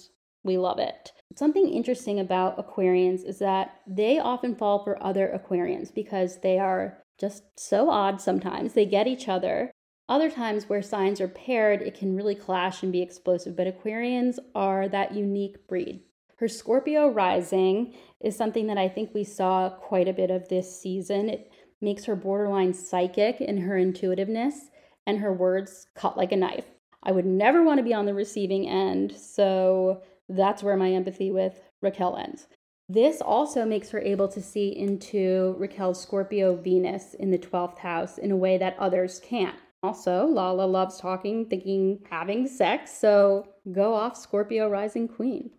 we 0.44 0.58
love 0.58 0.80
it. 0.80 1.12
Something 1.36 1.68
interesting 1.68 2.20
about 2.20 2.58
Aquarians 2.58 3.26
is 3.26 3.40
that 3.40 3.82
they 3.86 4.20
often 4.20 4.56
fall 4.56 4.84
for 4.84 5.02
other 5.04 5.38
Aquarians 5.38 5.94
because 5.94 6.40
they 6.40 6.58
are 6.58 7.04
just 7.20 7.44
so 7.60 7.90
odd 7.90 8.22
sometimes. 8.22 8.74
They 8.74 8.86
get 8.86 9.06
each 9.06 9.28
other. 9.28 9.72
Other 10.08 10.30
times, 10.32 10.70
where 10.70 10.82
signs 10.82 11.20
are 11.20 11.28
paired, 11.28 11.82
it 11.82 11.98
can 11.98 12.16
really 12.16 12.36
clash 12.36 12.84
and 12.84 12.92
be 12.92 13.02
explosive, 13.02 13.56
but 13.56 13.68
Aquarians 13.68 14.38
are 14.54 14.88
that 14.88 15.14
unique 15.14 15.68
breed. 15.68 16.04
Her 16.38 16.48
Scorpio 16.48 17.10
rising 17.10 17.96
is 18.22 18.36
something 18.36 18.68
that 18.68 18.78
I 18.78 18.88
think 18.88 19.14
we 19.14 19.24
saw 19.24 19.70
quite 19.70 20.08
a 20.08 20.14
bit 20.14 20.30
of 20.30 20.48
this 20.48 20.80
season. 20.80 21.30
It 21.30 21.52
makes 21.82 22.06
her 22.06 22.16
borderline 22.16 22.74
psychic 22.74 23.42
in 23.42 23.58
her 23.58 23.78
intuitiveness 23.78 24.70
and 25.08 25.20
her 25.20 25.34
words 25.34 25.88
cut 25.96 26.18
like 26.18 26.32
a 26.32 26.38
knife. 26.38 26.66
I 27.04 27.12
would 27.12 27.26
never 27.26 27.64
want 27.64 27.80
to 27.80 27.84
be 27.84 27.94
on 27.94 28.06
the 28.06 28.14
receiving 28.14 28.68
end, 28.68 29.12
so 29.12 30.02
that's 30.30 30.64
where 30.64 30.78
my 30.78 30.92
empathy 30.92 31.32
with 31.32 31.62
Raquel 31.82 32.18
ends. 32.18 32.48
This 32.88 33.20
also 33.20 33.66
makes 33.66 33.90
her 33.90 34.00
able 34.00 34.28
to 34.28 34.42
see 34.42 34.70
into 34.78 35.56
Raquel's 35.58 36.02
Scorpio 36.02 36.56
Venus 36.56 37.16
in 37.16 37.32
the 37.32 37.38
12th 37.38 37.80
house 37.80 38.18
in 38.18 38.32
a 38.32 38.38
way 38.38 38.58
that 38.58 38.78
others 38.78 39.20
can't. 39.20 39.56
Also, 39.82 40.26
Lala 40.26 40.66
loves 40.66 41.00
talking, 41.00 41.46
thinking, 41.46 42.00
having 42.10 42.48
sex, 42.48 42.98
so 42.98 43.48
go 43.72 43.94
off 43.94 44.18
Scorpio 44.18 44.70
rising 44.70 45.08
queen. 45.08 45.52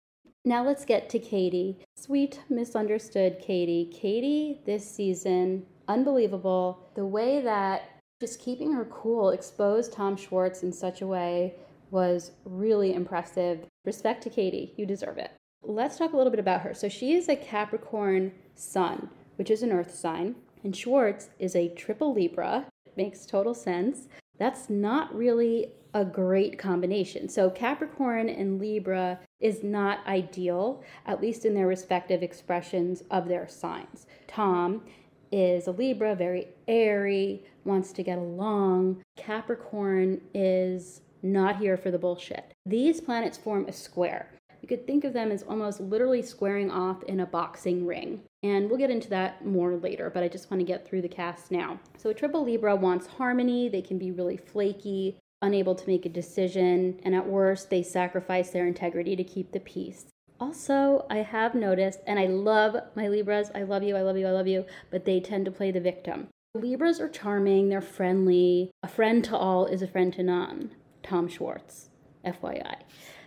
Now 0.45 0.65
let's 0.65 0.85
get 0.85 1.09
to 1.11 1.19
Katie. 1.19 1.79
Sweet, 1.97 2.41
misunderstood 2.49 3.41
Katie. 3.41 3.91
Katie 3.93 4.61
this 4.65 4.89
season, 4.89 5.67
unbelievable. 5.89 6.89
The 6.95 7.05
way 7.05 7.41
that 7.41 8.01
just 8.21 8.41
keeping 8.41 8.73
her 8.73 8.85
cool 8.87 9.31
exposed 9.31 9.93
Tom 9.93 10.17
Schwartz 10.17 10.63
in 10.63 10.73
such 10.73 11.03
a 11.03 11.07
way 11.07 11.55
was 11.91 12.33
really 12.45 12.95
impressive. 12.95 13.67
Respect 13.87 14.21
to 14.25 14.31
Katie, 14.31 14.75
you 14.77 14.85
deserve 14.85 15.17
it. 15.17 15.31
Let's 15.63 15.97
talk 15.97 16.13
a 16.13 16.17
little 16.17 16.33
bit 16.33 16.41
about 16.41 16.63
her. 16.63 16.75
So, 16.75 16.89
she 16.89 17.15
is 17.15 17.29
a 17.29 17.37
Capricorn 17.37 18.33
sun, 18.57 19.09
which 19.37 19.49
is 19.49 19.63
an 19.63 19.73
earth 19.73 19.95
sign, 19.95 20.35
and 20.65 20.77
Schwartz 20.77 21.31
is 21.39 21.55
a 21.55 21.69
triple 21.69 22.13
Libra. 22.13 22.67
makes 22.97 23.27
total 23.27 23.55
sense. 23.55 24.09
That's 24.39 24.69
not 24.69 25.15
really 25.15 25.73
a 25.95 26.05
great 26.05 26.59
combination. 26.59 27.29
So, 27.29 27.49
Capricorn 27.49 28.29
and 28.29 28.61
Libra 28.61 29.21
is 29.39 29.63
not 29.63 30.05
ideal, 30.07 30.83
at 31.07 31.21
least 31.21 31.45
in 31.45 31.55
their 31.55 31.69
respective 31.69 32.23
expressions 32.23 33.05
of 33.11 33.29
their 33.29 33.47
signs. 33.47 34.07
Tom 34.27 34.83
is 35.31 35.69
a 35.69 35.73
Libra, 35.73 36.17
very 36.17 36.49
airy, 36.67 37.45
wants 37.65 37.93
to 37.93 38.03
get 38.03 38.19
along. 38.19 39.03
Capricorn 39.17 40.21
is 40.35 41.03
not 41.33 41.59
here 41.59 41.77
for 41.77 41.91
the 41.91 41.99
bullshit. 41.99 42.55
These 42.65 43.01
planets 43.01 43.39
form 43.39 43.67
a 43.67 43.73
square. 43.73 44.31
You 44.63 44.69
could 44.69 44.87
think 44.87 45.05
of 45.05 45.13
them 45.13 45.31
as 45.31 45.43
almost 45.43 45.81
literally 45.81 46.23
squaring 46.23 46.71
off 46.71 47.03
in 47.05 47.21
a 47.21 47.27
boxing 47.27 47.87
ring. 47.87 48.23
And 48.43 48.69
we'll 48.69 48.79
get 48.79 48.91
into 48.91 49.11
that 49.11 49.45
more 49.45 49.77
later, 49.77 50.11
but 50.11 50.23
I 50.23 50.29
just 50.29 50.51
want 50.51 50.61
to 50.61 50.67
get 50.67 50.87
through 50.87 51.03
the 51.03 51.09
cast 51.09 51.51
now. 51.51 51.79
So, 51.99 52.11
a 52.11 52.15
triple 52.15 52.45
Libra 52.45 52.75
wants 52.75 53.07
harmony. 53.07 53.69
They 53.69 53.83
can 53.83 53.99
be 53.99 54.11
really 54.11 54.37
flaky 54.37 55.19
unable 55.43 55.75
to 55.75 55.87
make 55.87 56.07
a 56.07 56.11
decision, 56.11 56.99
and 57.05 57.15
at 57.15 57.27
worst, 57.27 57.71
they 57.71 57.83
sacrifice 57.83 58.51
their 58.51 58.67
integrity 58.67 59.17
to 59.17 59.25
keep 59.25 59.53
the 59.53 59.61
peace. 59.61 60.07
Also, 60.39 61.07
I 61.09 61.19
have 61.19 61.55
noticed, 61.55 62.01
and 62.07 62.19
I 62.19 62.27
love 62.27 62.77
my 62.95 63.09
Libras, 63.09 63.51
I 63.55 63.63
love 63.63 63.83
you, 63.83 63.97
I 63.97 64.03
love 64.03 64.17
you, 64.17 64.27
I 64.27 64.33
love 64.33 64.47
you, 64.47 64.67
but 64.91 65.05
they 65.05 65.21
tend 65.21 65.45
to 65.47 65.51
play 65.51 65.71
the 65.71 65.81
victim. 65.81 66.29
Libras 66.55 67.01
are 67.01 67.09
charming, 67.09 67.69
they're 67.69 67.81
friendly. 67.81 68.71
A 68.83 68.89
friend 68.89 69.25
to 69.25 69.37
all 69.37 69.67
is 69.67 69.83
a 69.83 69.87
friend 69.87 70.13
to 70.15 70.23
none. 70.23 70.71
Tom 71.07 71.29
Schwartz, 71.29 71.91
FYI. 72.25 72.77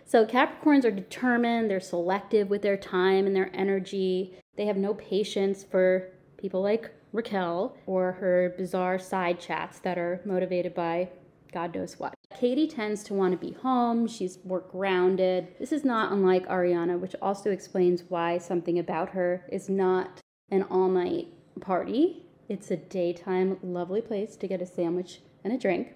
So, 0.04 0.26
Capricorns 0.26 0.84
are 0.84 0.90
determined, 0.90 1.70
they're 1.70 1.80
selective 1.80 2.50
with 2.50 2.62
their 2.62 2.76
time 2.76 3.26
and 3.26 3.34
their 3.34 3.50
energy. 3.54 4.34
They 4.56 4.66
have 4.66 4.76
no 4.76 4.94
patience 4.94 5.62
for 5.64 6.10
people 6.36 6.62
like 6.62 6.90
Raquel 7.12 7.76
or 7.86 8.12
her 8.12 8.54
bizarre 8.56 8.98
side 8.98 9.40
chats 9.40 9.78
that 9.80 9.98
are 9.98 10.20
motivated 10.24 10.74
by 10.74 11.08
God 11.52 11.74
knows 11.74 11.98
what. 11.98 12.14
Katie 12.36 12.68
tends 12.68 13.02
to 13.04 13.14
want 13.14 13.32
to 13.32 13.46
be 13.46 13.52
home. 13.54 14.06
She's 14.06 14.38
more 14.44 14.60
grounded. 14.60 15.48
This 15.58 15.72
is 15.72 15.84
not 15.84 16.12
unlike 16.12 16.46
Ariana, 16.46 16.98
which 16.98 17.16
also 17.20 17.50
explains 17.50 18.04
why 18.08 18.38
something 18.38 18.78
about 18.78 19.10
her 19.10 19.44
is 19.50 19.68
not 19.68 20.20
an 20.50 20.62
all 20.64 20.88
night 20.88 21.28
party. 21.60 22.26
It's 22.48 22.70
a 22.70 22.76
daytime, 22.76 23.58
lovely 23.62 24.00
place 24.00 24.36
to 24.36 24.48
get 24.48 24.62
a 24.62 24.66
sandwich 24.66 25.20
and 25.44 25.52
a 25.52 25.58
drink. 25.58 25.92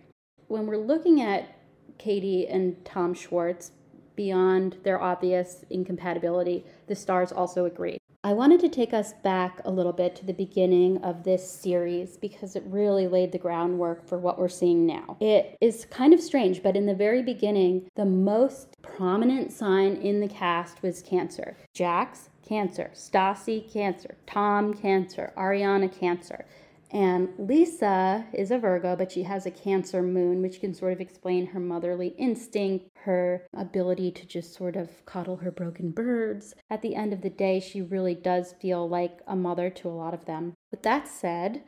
When 0.49 0.67
we're 0.67 0.77
looking 0.77 1.21
at 1.21 1.54
Katie 1.99 2.47
and 2.47 2.85
Tom 2.85 3.15
Schwartz, 3.15 3.73
beyond 4.17 4.77
their 4.85 5.01
obvious 5.01 5.65
incompatibility, 5.71 6.65
the 6.87 6.95
stars 6.95 7.33
also 7.33 7.65
agree. 7.65 7.99
I 8.23 8.33
wanted 8.33 8.61
to 8.61 8.71
take 8.71 8.95
us 8.95 9.13
back 9.23 9.61
a 9.67 9.71
little 9.71 9.93
bit 9.93 10.17
to 10.17 10.25
the 10.25 10.33
beginning 10.33 10.97
of 11.05 11.25
this 11.25 11.47
series 11.47 12.17
because 12.17 12.57
it 12.57 12.63
really 12.65 13.07
laid 13.07 13.33
the 13.33 13.39
groundwork 13.39 14.09
for 14.09 14.17
what 14.17 14.39
we're 14.39 14.49
seeing 14.49 14.87
now. 14.87 15.19
It 15.21 15.59
is 15.61 15.85
kind 15.91 16.15
of 16.15 16.23
strange, 16.23 16.63
but 16.63 16.75
in 16.75 16.87
the 16.87 16.95
very 16.95 17.23
beginning, 17.23 17.87
the 17.97 18.07
most 18.07 18.81
prominent 18.81 19.53
sign 19.53 19.97
in 19.97 20.21
the 20.21 20.29
cast 20.29 20.83
was 20.83 21.03
Cancer. 21.03 21.55
Jax, 21.75 22.31
Cancer. 22.49 22.91
Stassi, 22.95 23.71
Cancer. 23.71 24.17
Tom, 24.27 24.73
Cancer. 24.73 25.35
Ariana, 25.37 25.93
Cancer. 25.93 26.47
And 26.95 27.31
Lisa 27.39 28.25
is 28.33 28.53
a 28.53 28.59
Virgo, 28.59 28.95
but 28.95 29.11
she 29.11 29.25
has 29.25 29.47
a 29.47 29.51
Cancer 29.51 30.01
moon, 30.01 30.41
which 30.41 30.61
can 30.61 30.73
sort 30.73 30.93
of 30.93 31.01
explain 31.01 31.47
her 31.47 31.59
motherly 31.59 32.15
instinct, 32.19 32.87
her 32.99 33.45
ability 33.53 34.13
to 34.13 34.25
just 34.25 34.55
sort 34.55 34.77
of 34.77 35.05
coddle 35.05 35.39
her 35.39 35.51
broken 35.51 35.91
birds. 35.91 36.55
At 36.71 36.83
the 36.83 36.95
end 36.95 37.13
of 37.13 37.23
the 37.23 37.31
day, 37.31 37.59
she 37.59 37.83
really 37.83 38.15
does 38.15 38.55
feel 38.61 38.89
like 38.89 39.19
a 39.27 39.35
mother 39.35 39.71
to 39.71 39.89
a 39.89 39.91
lot 39.91 40.15
of 40.15 40.27
them. 40.27 40.55
With 40.71 40.85
that 40.85 41.09
said, 41.09 41.65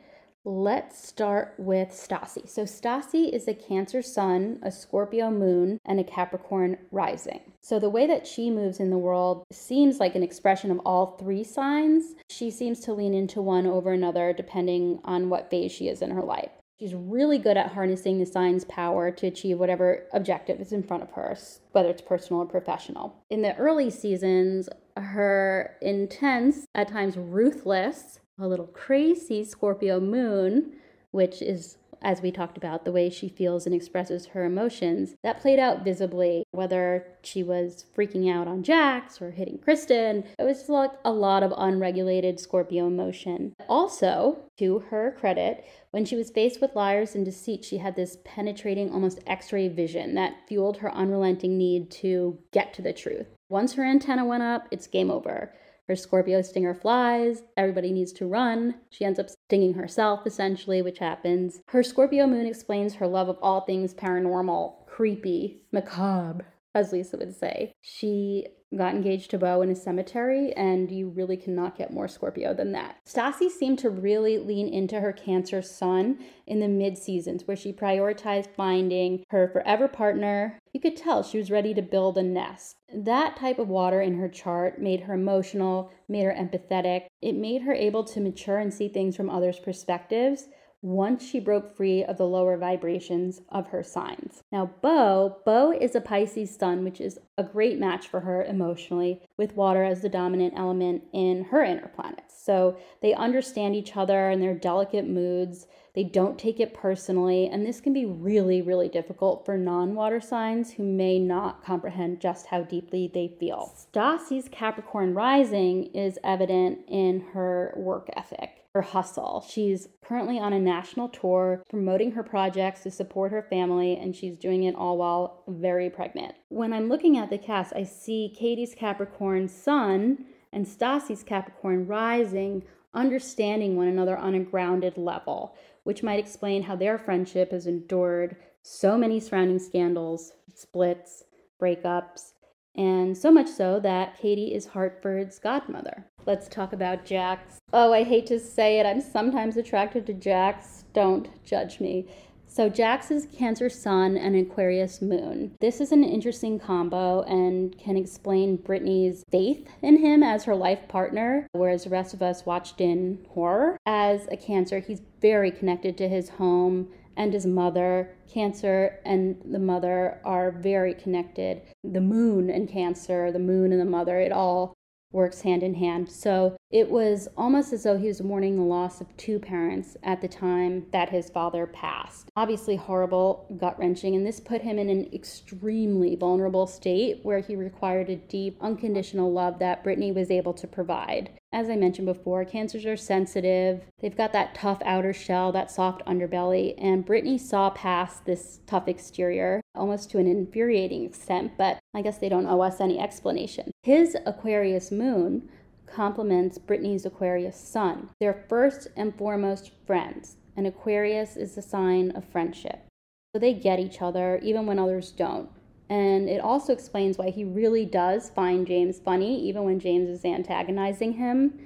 Let's 0.49 1.05
start 1.05 1.55
with 1.57 1.89
Stassi. 1.89 2.47
So, 2.47 2.63
Stassi 2.63 3.29
is 3.33 3.49
a 3.49 3.53
Cancer 3.53 4.01
sun, 4.01 4.59
a 4.63 4.71
Scorpio 4.71 5.29
moon, 5.29 5.77
and 5.83 5.99
a 5.99 6.05
Capricorn 6.05 6.77
rising. 6.89 7.41
So, 7.59 7.79
the 7.79 7.89
way 7.89 8.07
that 8.07 8.25
she 8.25 8.49
moves 8.49 8.79
in 8.79 8.89
the 8.89 8.97
world 8.97 9.43
seems 9.51 9.99
like 9.99 10.15
an 10.15 10.23
expression 10.23 10.71
of 10.71 10.79
all 10.85 11.17
three 11.17 11.43
signs. 11.43 12.15
She 12.29 12.49
seems 12.49 12.79
to 12.81 12.93
lean 12.93 13.13
into 13.13 13.41
one 13.41 13.67
over 13.67 13.91
another 13.91 14.31
depending 14.31 15.01
on 15.03 15.29
what 15.29 15.49
phase 15.49 15.73
she 15.73 15.89
is 15.89 16.01
in 16.01 16.11
her 16.11 16.23
life. 16.23 16.51
She's 16.79 16.93
really 16.93 17.39
good 17.39 17.57
at 17.57 17.73
harnessing 17.73 18.17
the 18.17 18.25
sign's 18.25 18.63
power 18.63 19.11
to 19.11 19.27
achieve 19.27 19.59
whatever 19.59 20.05
objective 20.13 20.61
is 20.61 20.71
in 20.71 20.81
front 20.81 21.03
of 21.03 21.11
her, 21.11 21.35
whether 21.73 21.89
it's 21.89 22.01
personal 22.01 22.43
or 22.43 22.45
professional. 22.45 23.21
In 23.29 23.41
the 23.41 23.53
early 23.57 23.89
seasons, 23.89 24.69
her 24.95 25.75
intense, 25.81 26.65
at 26.73 26.87
times 26.87 27.17
ruthless, 27.17 28.21
a 28.39 28.47
little 28.47 28.67
crazy 28.67 29.43
Scorpio 29.43 29.99
moon, 29.99 30.73
which 31.11 31.41
is, 31.41 31.77
as 32.01 32.21
we 32.21 32.31
talked 32.31 32.57
about, 32.57 32.85
the 32.85 32.91
way 32.91 33.09
she 33.09 33.27
feels 33.27 33.65
and 33.65 33.73
expresses 33.73 34.27
her 34.27 34.45
emotions, 34.45 35.15
that 35.23 35.41
played 35.41 35.59
out 35.59 35.83
visibly, 35.83 36.43
whether 36.51 37.07
she 37.23 37.41
was 37.41 37.85
freaking 37.97 38.31
out 38.31 38.47
on 38.47 38.61
Jax 38.61 39.21
or 39.21 39.31
hitting 39.31 39.57
Kristen. 39.57 40.23
It 40.37 40.43
was 40.43 40.69
like 40.69 40.91
a 41.03 41.11
lot 41.11 41.41
of 41.41 41.53
unregulated 41.57 42.39
Scorpio 42.39 42.87
emotion. 42.87 43.53
Also, 43.67 44.37
to 44.59 44.79
her 44.89 45.15
credit, 45.19 45.65
when 45.91 46.05
she 46.05 46.15
was 46.15 46.29
faced 46.29 46.61
with 46.61 46.75
liars 46.75 47.15
and 47.15 47.25
deceit, 47.25 47.65
she 47.65 47.77
had 47.77 47.95
this 47.95 48.17
penetrating, 48.23 48.91
almost 48.91 49.19
x 49.25 49.51
ray 49.51 49.67
vision 49.67 50.13
that 50.13 50.47
fueled 50.47 50.77
her 50.77 50.93
unrelenting 50.93 51.57
need 51.57 51.89
to 51.89 52.37
get 52.51 52.73
to 52.75 52.83
the 52.83 52.93
truth. 52.93 53.27
Once 53.49 53.73
her 53.73 53.83
antenna 53.83 54.25
went 54.25 54.43
up, 54.43 54.67
it's 54.69 54.87
game 54.87 55.09
over. 55.09 55.53
Her 55.87 55.95
Scorpio 55.95 56.41
stinger 56.41 56.73
flies. 56.73 57.43
Everybody 57.55 57.93
needs 57.93 58.11
to 58.13 58.27
run. 58.27 58.75
She 58.89 59.05
ends 59.05 59.19
up 59.19 59.29
stinging 59.29 59.75
herself, 59.75 60.27
essentially, 60.27 60.81
which 60.81 60.99
happens. 60.99 61.61
Her 61.67 61.81
Scorpio 61.81 62.27
moon 62.27 62.45
explains 62.45 62.95
her 62.95 63.07
love 63.07 63.29
of 63.29 63.37
all 63.41 63.61
things 63.61 63.93
paranormal, 63.93 64.85
creepy, 64.85 65.61
macabre. 65.71 66.45
As 66.77 66.91
Lisa 66.91 67.17
would 67.17 67.35
say. 67.35 67.73
She 67.81 68.47
got 68.75 68.93
engaged 68.93 69.31
to 69.31 69.37
Beau 69.37 69.61
in 69.61 69.69
a 69.69 69.75
cemetery, 69.75 70.51
and 70.53 70.91
you 70.91 71.07
really 71.09 71.37
cannot 71.37 71.77
get 71.77 71.93
more 71.93 72.07
Scorpio 72.07 72.53
than 72.53 72.73
that. 72.73 72.97
Stassi 73.07 73.49
seemed 73.49 73.79
to 73.79 73.89
really 73.89 74.37
lean 74.37 74.67
into 74.67 74.99
her 74.99 75.13
Cancer 75.13 75.61
sun 75.61 76.19
in 76.45 76.59
the 76.59 76.67
mid 76.67 76.97
seasons, 76.97 77.47
where 77.47 77.55
she 77.55 77.71
prioritized 77.71 78.53
finding 78.55 79.23
her 79.29 79.47
forever 79.47 79.87
partner. 79.87 80.59
You 80.73 80.81
could 80.81 80.97
tell 80.97 81.23
she 81.23 81.37
was 81.37 81.49
ready 81.49 81.73
to 81.73 81.81
build 81.81 82.17
a 82.17 82.23
nest. 82.23 82.75
That 82.93 83.37
type 83.37 83.57
of 83.57 83.69
water 83.69 84.01
in 84.01 84.17
her 84.17 84.29
chart 84.29 84.81
made 84.81 85.01
her 85.01 85.13
emotional, 85.13 85.91
made 86.07 86.25
her 86.25 86.33
empathetic. 86.33 87.07
It 87.21 87.35
made 87.35 87.61
her 87.63 87.73
able 87.73 88.03
to 88.05 88.19
mature 88.19 88.59
and 88.59 88.73
see 88.73 88.89
things 88.89 89.15
from 89.15 89.29
others' 89.29 89.59
perspectives 89.59 90.47
once 90.81 91.25
she 91.25 91.39
broke 91.39 91.75
free 91.75 92.03
of 92.03 92.17
the 92.17 92.27
lower 92.27 92.57
vibrations 92.57 93.41
of 93.49 93.67
her 93.67 93.83
signs. 93.83 94.41
Now, 94.51 94.71
Beau, 94.81 95.37
Beau 95.45 95.71
is 95.71 95.95
a 95.95 96.01
Pisces 96.01 96.55
sun, 96.55 96.83
which 96.83 97.01
is 97.01 97.19
a 97.37 97.43
great 97.43 97.79
match 97.79 98.07
for 98.07 98.21
her 98.21 98.43
emotionally, 98.43 99.21
with 99.37 99.55
water 99.55 99.83
as 99.83 100.01
the 100.01 100.09
dominant 100.09 100.53
element 100.55 101.03
in 101.13 101.45
her 101.45 101.63
inner 101.63 101.91
planets. 101.95 102.35
So 102.43 102.77
they 103.01 103.13
understand 103.13 103.75
each 103.75 103.97
other 103.97 104.29
and 104.29 104.41
their 104.41 104.53
delicate 104.53 105.07
moods. 105.07 105.67
They 105.95 106.03
don't 106.03 106.37
take 106.37 106.59
it 106.59 106.75
personally, 106.75 107.47
and 107.47 107.65
this 107.65 107.81
can 107.81 107.91
be 107.91 108.05
really, 108.05 108.61
really 108.61 108.87
difficult 108.87 109.45
for 109.45 109.57
non 109.57 109.95
water 109.95 110.21
signs 110.21 110.73
who 110.73 110.83
may 110.83 111.17
not 111.17 111.63
comprehend 111.65 112.21
just 112.21 112.45
how 112.47 112.61
deeply 112.61 113.09
they 113.11 113.35
feel. 113.39 113.73
Stassi's 113.91 114.47
Capricorn 114.47 115.15
rising 115.15 115.85
is 115.95 116.19
evident 116.23 116.79
in 116.87 117.21
her 117.33 117.73
work 117.75 118.09
ethic 118.15 118.56
her 118.77 118.83
hustle. 118.83 119.43
She's 119.49 119.87
currently 120.03 120.37
on 120.37 120.53
a 120.53 120.59
national 120.59 121.09
tour 121.09 121.63
promoting 121.67 122.11
her 122.11 122.21
projects 122.21 122.83
to 122.83 122.91
support 122.91 123.31
her 123.31 123.41
family, 123.41 123.97
and 123.97 124.15
she's 124.15 124.37
doing 124.37 124.65
it 124.65 124.75
all 124.75 124.99
while 124.99 125.43
very 125.47 125.89
pregnant. 125.89 126.35
When 126.49 126.73
I'm 126.73 126.87
looking 126.87 127.17
at 127.17 127.31
the 127.31 127.39
cast, 127.39 127.73
I 127.75 127.83
see 127.83 128.31
Katie's 128.37 128.75
Capricorn 128.75 129.47
sun 129.47 130.25
and 130.53 130.67
Stassi's 130.67 131.23
Capricorn 131.23 131.87
rising 131.87 132.63
understanding 132.93 133.75
one 133.75 133.87
another 133.87 134.15
on 134.15 134.35
a 134.35 134.39
grounded 134.39 134.95
level, 134.95 135.55
which 135.83 136.03
might 136.03 136.19
explain 136.19 136.61
how 136.61 136.75
their 136.75 136.99
friendship 136.99 137.51
has 137.51 137.65
endured 137.65 138.35
so 138.61 138.95
many 138.95 139.19
surrounding 139.19 139.57
scandals, 139.57 140.33
splits, 140.53 141.23
breakups, 141.59 142.33
and 142.77 143.17
so 143.17 143.31
much 143.31 143.47
so 143.47 143.79
that 143.79 144.17
Katie 144.17 144.53
is 144.53 144.67
Hartford's 144.67 145.39
godmother. 145.39 146.05
Let's 146.25 146.47
talk 146.47 146.73
about 146.73 147.05
Jax. 147.05 147.59
Oh, 147.73 147.91
I 147.93 148.03
hate 148.03 148.27
to 148.27 148.39
say 148.39 148.79
it, 148.79 148.85
I'm 148.85 149.01
sometimes 149.01 149.57
attracted 149.57 150.05
to 150.07 150.13
Jax. 150.13 150.83
Don't 150.93 151.29
judge 151.43 151.79
me. 151.79 152.07
So, 152.49 152.69
Jax 152.69 153.11
is 153.11 153.27
Cancer 153.37 153.69
Sun 153.69 154.17
and 154.17 154.35
Aquarius 154.35 155.01
Moon. 155.01 155.55
This 155.59 155.81
is 155.81 155.91
an 155.91 156.03
interesting 156.03 156.57
combo 156.57 157.21
and 157.23 157.77
can 157.77 157.97
explain 157.97 158.55
Brittany's 158.55 159.23
faith 159.29 159.67
in 159.81 159.97
him 159.97 160.23
as 160.23 160.45
her 160.45 160.55
life 160.55 160.87
partner, 160.87 161.47
whereas 161.51 161.83
the 161.83 161.89
rest 161.89 162.13
of 162.13 162.21
us 162.21 162.45
watched 162.45 162.79
in 162.79 163.25
horror. 163.29 163.77
As 163.85 164.27
a 164.31 164.37
Cancer, 164.37 164.79
he's 164.79 165.01
very 165.21 165.51
connected 165.51 165.97
to 165.97 166.07
his 166.07 166.29
home 166.29 166.87
and 167.17 167.33
his 167.33 167.45
mother. 167.45 168.15
Cancer 168.31 168.99
and 169.03 169.41
the 169.43 169.59
mother 169.59 170.21
are 170.23 170.51
very 170.51 170.93
connected. 170.93 171.61
The 171.83 171.99
moon 171.99 172.49
and 172.49 172.69
Cancer, 172.69 173.31
the 173.31 173.39
moon 173.39 173.71
and 173.73 173.81
the 173.81 173.85
mother, 173.85 174.19
it 174.19 174.31
all 174.31 174.73
works 175.11 175.41
hand 175.41 175.63
in 175.63 175.73
hand. 175.73 176.09
So 176.11 176.57
it 176.69 176.89
was 176.89 177.29
almost 177.37 177.71
as 177.71 177.83
though 177.83 177.97
he 177.97 178.07
was 178.07 178.21
mourning 178.21 178.57
the 178.57 178.63
loss 178.63 178.99
of 178.99 179.15
two 179.15 179.39
parents 179.39 179.95
at 180.03 180.21
the 180.21 180.27
time 180.27 180.85
that 180.91 181.09
his 181.09 181.29
father 181.29 181.65
passed. 181.65 182.29
Obviously, 182.35 182.75
horrible, 182.75 183.47
gut 183.57 183.79
wrenching, 183.79 184.15
and 184.15 184.25
this 184.25 184.39
put 184.39 184.61
him 184.61 184.77
in 184.77 184.89
an 184.89 185.09
extremely 185.13 186.15
vulnerable 186.15 186.67
state 186.67 187.21
where 187.23 187.39
he 187.39 187.55
required 187.55 188.09
a 188.09 188.17
deep, 188.17 188.57
unconditional 188.61 189.31
love 189.31 189.59
that 189.59 189.83
Brittany 189.83 190.11
was 190.11 190.29
able 190.29 190.53
to 190.53 190.67
provide. 190.67 191.31
As 191.53 191.69
I 191.69 191.77
mentioned 191.77 192.07
before, 192.07 192.43
cancers 192.43 192.85
are 192.85 192.97
sensitive. 192.97 193.81
They've 193.99 194.15
got 194.15 194.33
that 194.33 194.53
tough 194.53 194.81
outer 194.83 195.13
shell, 195.13 195.51
that 195.53 195.71
soft 195.71 196.05
underbelly, 196.05 196.75
and 196.77 197.05
Brittany 197.05 197.37
saw 197.37 197.69
past 197.69 198.25
this 198.25 198.59
tough 198.67 198.87
exterior 198.87 199.61
almost 199.73 200.11
to 200.11 200.17
an 200.17 200.27
infuriating 200.27 201.05
extent, 201.05 201.53
but 201.57 201.79
I 201.93 202.01
guess 202.01 202.17
they 202.17 202.29
don't 202.29 202.47
owe 202.47 202.61
us 202.61 202.81
any 202.81 202.99
explanation. 202.99 203.71
His 203.83 204.17
Aquarius 204.25 204.91
moon 204.91 205.49
complements 205.85 206.57
Brittany's 206.57 207.05
Aquarius 207.05 207.55
sun. 207.55 208.09
They're 208.19 208.45
first 208.49 208.89
and 208.97 209.17
foremost 209.17 209.71
friends, 209.85 210.35
and 210.57 210.67
Aquarius 210.67 211.37
is 211.37 211.57
a 211.57 211.61
sign 211.61 212.11
of 212.11 212.25
friendship. 212.25 212.85
So 213.33 213.39
they 213.39 213.53
get 213.53 213.79
each 213.79 214.01
other 214.01 214.39
even 214.43 214.65
when 214.65 214.79
others 214.79 215.11
don't. 215.11 215.49
And 215.89 216.27
it 216.27 216.41
also 216.41 216.73
explains 216.73 217.17
why 217.17 217.29
he 217.29 217.43
really 217.43 217.85
does 217.85 218.29
find 218.29 218.67
James 218.67 218.99
funny, 218.99 219.41
even 219.47 219.63
when 219.63 219.79
James 219.79 220.09
is 220.09 220.25
antagonizing 220.25 221.13
him. 221.13 221.59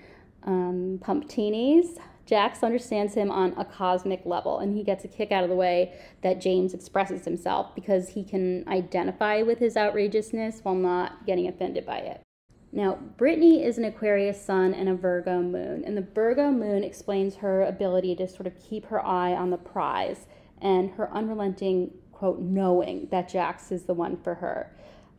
Um, 0.44 1.00
Pumptinis, 1.04 1.98
Jax 2.26 2.64
understands 2.64 3.14
him 3.14 3.32
on 3.32 3.54
a 3.58 3.66
cosmic 3.66 4.26
level, 4.26 4.60
and 4.60 4.76
he 4.76 4.84
gets 4.84 5.04
a 5.04 5.08
kick 5.08 5.32
out 5.32 5.44
of 5.44 5.50
the 5.50 5.56
way 5.56 5.94
that 6.22 6.40
James 6.40 6.74
expresses 6.74 7.26
himself 7.26 7.74
because 7.76 8.10
he 8.10 8.24
can 8.24 8.64
identify 8.68 9.42
with 9.42 9.60
his 9.60 9.76
outrageousness 9.76 10.60
while 10.64 10.76
not 10.76 11.26
getting 11.26 11.48
offended 11.48 11.86
by 11.86 11.98
it. 11.98 12.22
Now, 12.72 12.96
Brittany 13.18 13.64
is 13.64 13.78
an 13.78 13.84
Aquarius 13.84 14.42
sun 14.42 14.74
and 14.74 14.88
a 14.88 14.96
Virgo 14.96 15.42
moon, 15.42 15.84
and 15.84 15.98
the 15.98 16.08
Virgo 16.16 16.52
moon 16.52 16.84
explains 16.84 17.36
her 17.36 17.64
ability 17.64 18.16
to 18.16 18.28
sort 18.28 18.48
of 18.48 18.58
keep 18.58 18.86
her 18.86 19.06
eye 19.06 19.34
on 19.34 19.50
the 19.50 19.58
prize 19.58 20.26
and 20.62 20.92
her 20.92 21.14
unrelenting, 21.14 21.92
quote, 22.22 22.40
knowing 22.40 23.08
that 23.10 23.28
Jax 23.28 23.72
is 23.72 23.86
the 23.86 23.96
one 23.96 24.16
for 24.16 24.36
her. 24.36 24.72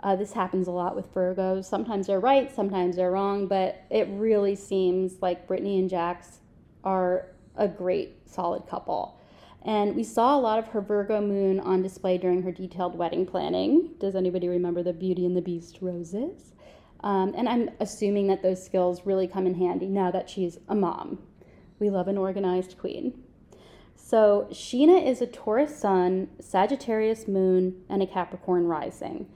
Uh, 0.04 0.14
this 0.14 0.32
happens 0.32 0.68
a 0.68 0.70
lot 0.70 0.94
with 0.94 1.12
Virgos. 1.12 1.64
Sometimes 1.64 2.06
they're 2.06 2.20
right, 2.20 2.54
sometimes 2.54 2.94
they're 2.94 3.10
wrong, 3.10 3.48
but 3.48 3.82
it 3.90 4.06
really 4.10 4.54
seems 4.54 5.20
like 5.20 5.48
Brittany 5.48 5.80
and 5.80 5.90
Jax 5.90 6.38
are 6.84 7.26
a 7.56 7.66
great, 7.66 8.30
solid 8.30 8.68
couple. 8.68 9.18
And 9.64 9.96
we 9.96 10.04
saw 10.04 10.36
a 10.36 10.40
lot 10.40 10.60
of 10.60 10.68
her 10.68 10.80
Virgo 10.80 11.20
moon 11.20 11.58
on 11.58 11.82
display 11.82 12.18
during 12.18 12.40
her 12.42 12.52
detailed 12.52 12.96
wedding 12.96 13.26
planning. 13.26 13.94
Does 13.98 14.14
anybody 14.14 14.46
remember 14.46 14.84
the 14.84 14.92
Beauty 14.92 15.26
and 15.26 15.36
the 15.36 15.42
Beast 15.42 15.78
roses? 15.80 16.52
Um, 17.00 17.34
and 17.36 17.48
I'm 17.48 17.68
assuming 17.80 18.28
that 18.28 18.44
those 18.44 18.64
skills 18.64 19.04
really 19.04 19.26
come 19.26 19.48
in 19.48 19.56
handy 19.56 19.88
now 19.88 20.12
that 20.12 20.30
she's 20.30 20.58
a 20.68 20.76
mom. 20.76 21.18
We 21.80 21.90
love 21.90 22.06
an 22.06 22.16
organized 22.16 22.78
queen. 22.78 23.24
So, 24.12 24.46
Scheana 24.50 25.02
is 25.06 25.22
a 25.22 25.26
Taurus 25.26 25.74
sun, 25.74 26.28
Sagittarius 26.38 27.26
moon, 27.26 27.82
and 27.88 28.02
a 28.02 28.06
Capricorn 28.06 28.66
rising. 28.66 29.26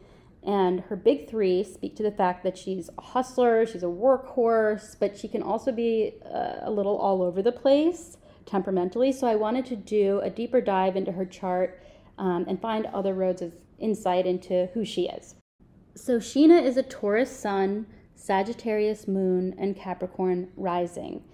And 0.42 0.80
her 0.80 0.96
big 0.96 1.30
three 1.30 1.64
speak 1.64 1.96
to 1.96 2.02
the 2.02 2.10
fact 2.10 2.44
that 2.44 2.58
she's 2.58 2.90
a 2.98 3.00
hustler, 3.00 3.64
she's 3.64 3.82
a 3.82 3.86
workhorse, 3.86 4.94
but 5.00 5.16
she 5.16 5.28
can 5.28 5.42
also 5.42 5.72
be 5.72 6.16
uh, 6.26 6.56
a 6.60 6.70
little 6.70 6.98
all 6.98 7.22
over 7.22 7.40
the 7.40 7.52
place 7.52 8.18
temperamentally. 8.44 9.12
So, 9.12 9.26
I 9.26 9.34
wanted 9.34 9.64
to 9.64 9.76
do 9.76 10.20
a 10.20 10.28
deeper 10.28 10.60
dive 10.60 10.94
into 10.94 11.12
her 11.12 11.24
chart 11.24 11.82
um, 12.18 12.44
and 12.46 12.60
find 12.60 12.84
other 12.84 13.14
roads 13.14 13.40
of 13.40 13.54
insight 13.78 14.26
into 14.26 14.68
who 14.74 14.84
she 14.84 15.08
is. 15.08 15.36
So 15.94 16.18
Scheana 16.18 16.62
is 16.62 16.76
a 16.76 16.82
Taurus 16.82 17.34
sun, 17.34 17.86
Sagittarius 18.14 19.08
moon, 19.08 19.54
and 19.56 19.74
Capricorn 19.74 20.50
rising. 20.54 21.24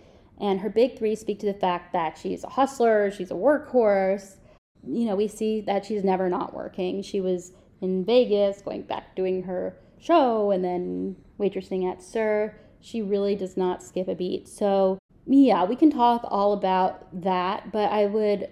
And 0.42 0.60
her 0.60 0.68
big 0.68 0.98
three 0.98 1.14
speak 1.14 1.38
to 1.38 1.46
the 1.46 1.54
fact 1.54 1.92
that 1.92 2.18
she's 2.18 2.42
a 2.42 2.48
hustler, 2.48 3.12
she's 3.12 3.30
a 3.30 3.34
workhorse. 3.34 4.38
You 4.84 5.06
know, 5.06 5.14
we 5.14 5.28
see 5.28 5.60
that 5.62 5.86
she's 5.86 6.02
never 6.02 6.28
not 6.28 6.52
working. 6.52 7.00
She 7.00 7.20
was 7.20 7.52
in 7.80 8.04
Vegas, 8.04 8.60
going 8.60 8.82
back 8.82 9.14
doing 9.14 9.44
her 9.44 9.78
show, 10.00 10.50
and 10.50 10.64
then 10.64 11.14
waitressing 11.38 11.88
at 11.88 12.02
SUR. 12.02 12.56
She 12.80 13.00
really 13.00 13.36
does 13.36 13.56
not 13.56 13.84
skip 13.84 14.08
a 14.08 14.16
beat. 14.16 14.48
So, 14.48 14.98
yeah, 15.26 15.64
we 15.64 15.76
can 15.76 15.92
talk 15.92 16.22
all 16.24 16.52
about 16.52 17.22
that, 17.22 17.70
but 17.70 17.92
I 17.92 18.06
would 18.06 18.48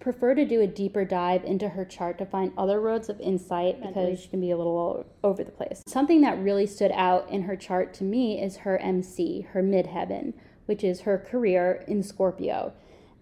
prefer 0.00 0.34
to 0.34 0.44
do 0.44 0.60
a 0.60 0.66
deeper 0.66 1.04
dive 1.04 1.44
into 1.44 1.68
her 1.68 1.84
chart 1.84 2.18
to 2.18 2.26
find 2.26 2.52
other 2.58 2.80
roads 2.80 3.08
of 3.08 3.20
insight 3.20 3.80
because 3.80 4.20
she 4.20 4.28
can 4.28 4.40
be 4.40 4.50
a 4.50 4.56
little 4.56 5.06
over 5.22 5.44
the 5.44 5.52
place. 5.52 5.82
Something 5.86 6.20
that 6.22 6.42
really 6.42 6.66
stood 6.66 6.92
out 6.92 7.28
in 7.30 7.42
her 7.42 7.56
chart 7.56 7.94
to 7.94 8.04
me 8.04 8.42
is 8.42 8.58
her 8.58 8.78
MC, 8.78 9.42
her 9.52 9.62
midheaven, 9.62 10.34
which 10.68 10.84
is 10.84 11.00
her 11.00 11.18
career 11.18 11.82
in 11.88 12.02
Scorpio. 12.02 12.72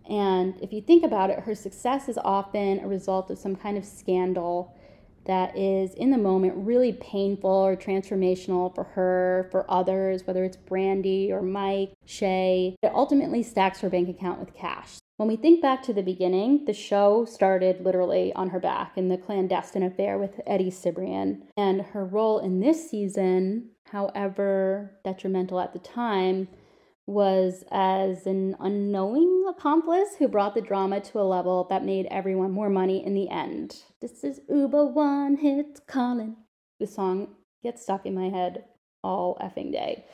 And 0.09 0.54
if 0.61 0.72
you 0.72 0.80
think 0.80 1.04
about 1.04 1.30
it, 1.30 1.40
her 1.40 1.54
success 1.54 2.09
is 2.09 2.18
often 2.18 2.80
a 2.80 2.88
result 2.88 3.30
of 3.30 3.38
some 3.38 3.56
kind 3.56 3.78
of 3.78 3.85
scandal 3.85 4.76
that 5.26 5.56
is 5.56 5.94
in 5.94 6.11
the 6.11 6.18
moment 6.18 6.54
really 6.56 6.92
painful 6.92 7.50
or 7.50 7.76
transformational 7.76 8.74
for 8.74 8.85
her, 8.85 9.48
for 9.50 9.68
others, 9.70 10.26
whether 10.26 10.44
it's 10.44 10.56
Brandi 10.56 11.30
or 11.30 11.42
Mike, 11.42 11.92
Shay. 12.04 12.76
It 12.82 12.92
ultimately 12.94 13.42
stacks 13.42 13.80
her 13.80 13.90
bank 13.90 14.09
account 14.09 14.38
with 14.38 14.54
cash. 14.54 14.98
When 15.16 15.28
we 15.28 15.37
think 15.37 15.62
back 15.62 15.82
to 15.85 15.92
the 15.92 16.02
beginning, 16.02 16.66
the 16.66 16.74
show 16.74 17.24
started 17.24 17.80
literally 17.80 18.32
on 18.35 18.50
her 18.50 18.61
back 18.61 18.96
in 18.96 19.09
the 19.09 19.16
clandestine 19.16 19.82
affair 19.82 20.18
with 20.18 20.40
Eddie 20.46 20.70
Cibrian. 20.70 21.42
And 21.56 21.82
her 21.82 22.04
role 22.04 22.38
in 22.38 22.61
this 22.61 22.90
season, 22.90 23.70
however 23.90 24.98
detrimental 25.04 25.59
at 25.59 25.72
the 25.72 25.78
time, 25.78 26.48
was 27.07 27.62
as 27.71 28.27
an 28.27 28.57
unknowing 28.59 29.45
accomplice 29.49 30.16
who 30.19 30.27
brought 30.27 30.55
the 30.55 30.61
drama 30.61 31.01
to 31.01 31.21
a 31.21 31.23
level 31.23 31.64
that 31.71 31.85
made 31.85 32.07
everyone 32.11 32.51
more 32.51 32.69
money 32.69 33.05
in 33.05 33.14
the 33.14 33.29
end. 33.29 33.83
This 34.01 34.25
is 34.25 34.40
Uber 34.49 34.87
One 34.87 35.37
Hit 35.37 35.81
Calling. 35.87 36.37
the 36.81 36.87
song 36.87 37.29
gets 37.62 37.83
stuck 37.83 38.07
in 38.07 38.14
my 38.14 38.29
head 38.29 38.64
all 39.03 39.38
effing 39.40 39.73
day. 39.73 40.05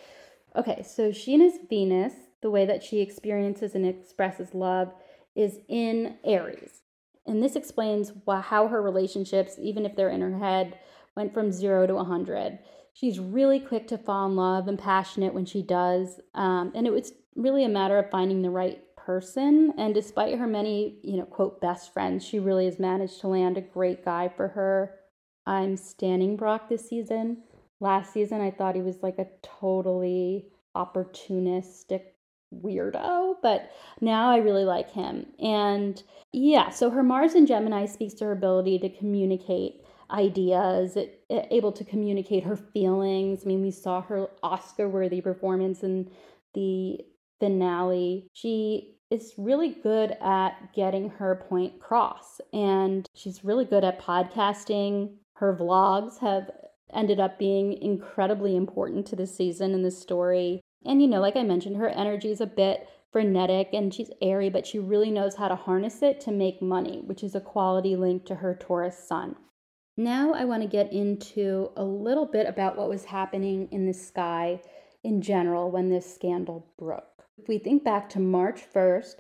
Okay, 0.55 0.83
so 0.83 1.11
Scheana's 1.11 1.59
Venus, 1.69 2.13
the 2.43 2.51
way 2.51 2.67
that 2.67 2.83
she 2.83 3.01
experiences 3.01 3.75
and 3.75 3.87
expresses 3.87 4.55
love, 4.55 4.93
is 5.35 5.61
in 5.69 6.17
Aries. 6.25 6.83
And 7.27 7.43
this 7.43 7.57
explains 7.57 8.13
why, 8.25 8.41
how 8.41 8.69
her 8.69 8.83
relationships, 8.83 9.57
even 9.59 9.87
if 9.87 9.97
they're 9.97 10.11
in 10.11 10.21
her 10.21 10.39
head, 10.39 10.79
went 11.17 11.33
from 11.33 11.53
zero 11.53 11.87
to 11.87 11.95
100. 11.95 12.59
She's 12.95 13.19
really 13.19 13.59
quick 13.59 13.89
to 13.89 13.99
fall 13.99 14.27
in 14.27 14.37
love 14.37 14.69
and 14.69 14.79
passionate 14.79 15.35
when 15.35 15.47
she 15.47 15.63
does. 15.63 16.21
Um, 16.35 16.73
and 16.75 16.87
it 16.87 16.93
was 16.93 17.13
really 17.35 17.65
a 17.65 17.69
matter 17.69 17.99
of 17.99 18.11
finding 18.11 18.43
the 18.43 18.51
right 18.51 18.83
person. 18.97 19.73
And 19.79 19.95
despite 19.95 20.39
her 20.39 20.47
many, 20.47 20.99
you 21.03 21.17
know, 21.17 21.25
quote, 21.25 21.61
best 21.61 21.93
friends, 21.93 22.25
she 22.25 22.39
really 22.39 22.67
has 22.67 22.79
managed 22.79 23.21
to 23.21 23.29
land 23.29 23.57
a 23.57 23.63
great 23.63 24.05
guy 24.05 24.29
for 24.29 24.49
her. 24.49 24.95
I'm 25.47 25.77
standing 25.77 26.37
Brock 26.37 26.69
this 26.69 26.89
season. 26.89 27.43
Last 27.81 28.13
season, 28.13 28.41
I 28.41 28.51
thought 28.51 28.77
he 28.77 28.83
was 28.83 29.03
like 29.03 29.19
a 29.19 29.27
totally 29.43 30.47
opportunistic 30.77 32.03
weirdo, 32.55 33.37
but 33.43 33.71
now 34.01 34.31
I 34.31 34.37
really 34.37 34.65
like 34.65 34.91
him. 34.91 35.27
And 35.41 36.01
yeah, 36.33 36.71
so 36.71 36.91
her 36.91 37.03
Mars 37.03 37.35
in 37.35 37.47
Gemini 37.47 37.87
speaks 37.87 38.15
to 38.15 38.27
her 38.27 38.33
ability 38.33 38.79
to 38.81 38.89
communicate 38.89 39.82
ideas, 40.13 40.97
able 41.31 41.73
to 41.73 41.85
communicate 41.85 42.45
her 42.45 42.57
feelings. 42.57 43.43
I 43.45 43.47
mean, 43.47 43.63
we 43.63 43.71
saw 43.71 44.03
her 44.03 44.29
Oscar 44.43 44.89
worthy 44.89 45.21
performance 45.21 45.83
in 45.83 46.11
the 46.55 46.99
finale. 47.41 48.29
She 48.33 48.99
is 49.11 49.35
really 49.37 49.71
good 49.83 50.17
at 50.21 50.73
getting 50.75 51.11
her 51.11 51.45
point 51.49 51.75
across, 51.77 52.41
and 52.53 53.07
she's 53.15 53.45
really 53.45 53.65
good 53.65 53.85
at 53.85 54.01
podcasting. 54.01 55.15
Her 55.35 55.57
vlogs 55.57 56.19
have 56.19 56.51
ended 56.93 57.19
up 57.19 57.39
being 57.39 57.73
incredibly 57.83 58.55
important 58.55 59.07
to 59.07 59.17
the 59.17 59.27
season 59.27 59.75
and 59.75 59.85
the 59.85 59.91
story. 59.91 60.61
And 60.85 61.01
you 61.01 61.09
know, 61.09 61.21
like 61.21 61.37
I 61.37 61.43
mentioned, 61.43 61.77
her 61.77 61.89
energy 61.89 62.31
is 62.31 62.41
a 62.41 62.47
bit 62.47 62.89
frenetic 63.13 63.69
and 63.73 63.93
she's 63.93 64.11
airy, 64.21 64.51
but 64.51 64.67
she 64.67 64.79
really 64.79 65.11
knows 65.11 65.37
how 65.37 65.49
to 65.49 65.55
harness 65.55 66.03
it 66.03 66.21
to 66.23 66.33
make 66.33 66.63
money, 66.63 67.03
which 67.05 67.23
is 67.23 67.35
a 67.35 67.41
quality 67.41 67.97
linked 67.97 68.27
to 68.27 68.37
her 68.37 68.55
Taurus 68.55 68.99
sun. 68.99 69.37
Now, 69.97 70.33
I 70.33 70.45
want 70.45 70.63
to 70.63 70.69
get 70.69 70.93
into 70.93 71.71
a 71.77 71.85
little 71.85 72.25
bit 72.25 72.47
about 72.47 72.77
what 72.77 72.89
was 72.89 73.05
happening 73.05 73.69
in 73.71 73.87
the 73.87 73.93
sky 73.93 74.63
in 75.05 75.21
general 75.21 75.71
when 75.71 75.91
this 75.91 76.15
scandal 76.15 76.67
broke. 76.79 77.25
If 77.37 77.47
we 77.47 77.59
think 77.59 77.85
back 77.85 78.09
to 78.11 78.21
March 78.21 78.63
1st, 78.75 79.17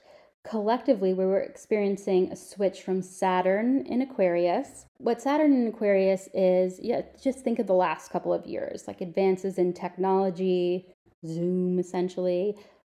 collectively 0.49 1.13
we 1.13 1.25
were 1.25 1.41
experiencing 1.41 2.33
a 2.33 2.37
switch 2.37 2.83
from 2.83 3.03
Saturn 3.03 3.85
in 3.87 4.01
Aquarius. 4.01 4.87
What 4.97 5.21
Saturn 5.21 5.53
in 5.53 5.67
Aquarius 5.67 6.29
is, 6.33 6.81
yeah, 6.83 7.03
just 7.23 7.41
think 7.41 7.59
of 7.59 7.67
the 7.67 7.75
last 7.75 8.11
couple 8.11 8.33
of 8.33 8.47
years, 8.47 8.85
like 8.87 9.03
advances 9.03 9.59
in 9.59 9.75
technology, 9.75 10.87
Zoom 11.27 11.79
essentially, 11.79 12.57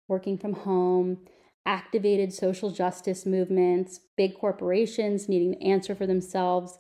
working 0.09 0.37
from 0.37 0.53
home, 0.53 1.19
activated 1.65 2.33
social 2.35 2.71
justice 2.71 3.25
movements, 3.25 4.01
big 4.17 4.37
corporations 4.39 5.29
needing 5.29 5.55
to 5.55 5.65
answer 5.65 5.95
for 5.95 6.07
themselves. 6.07 6.79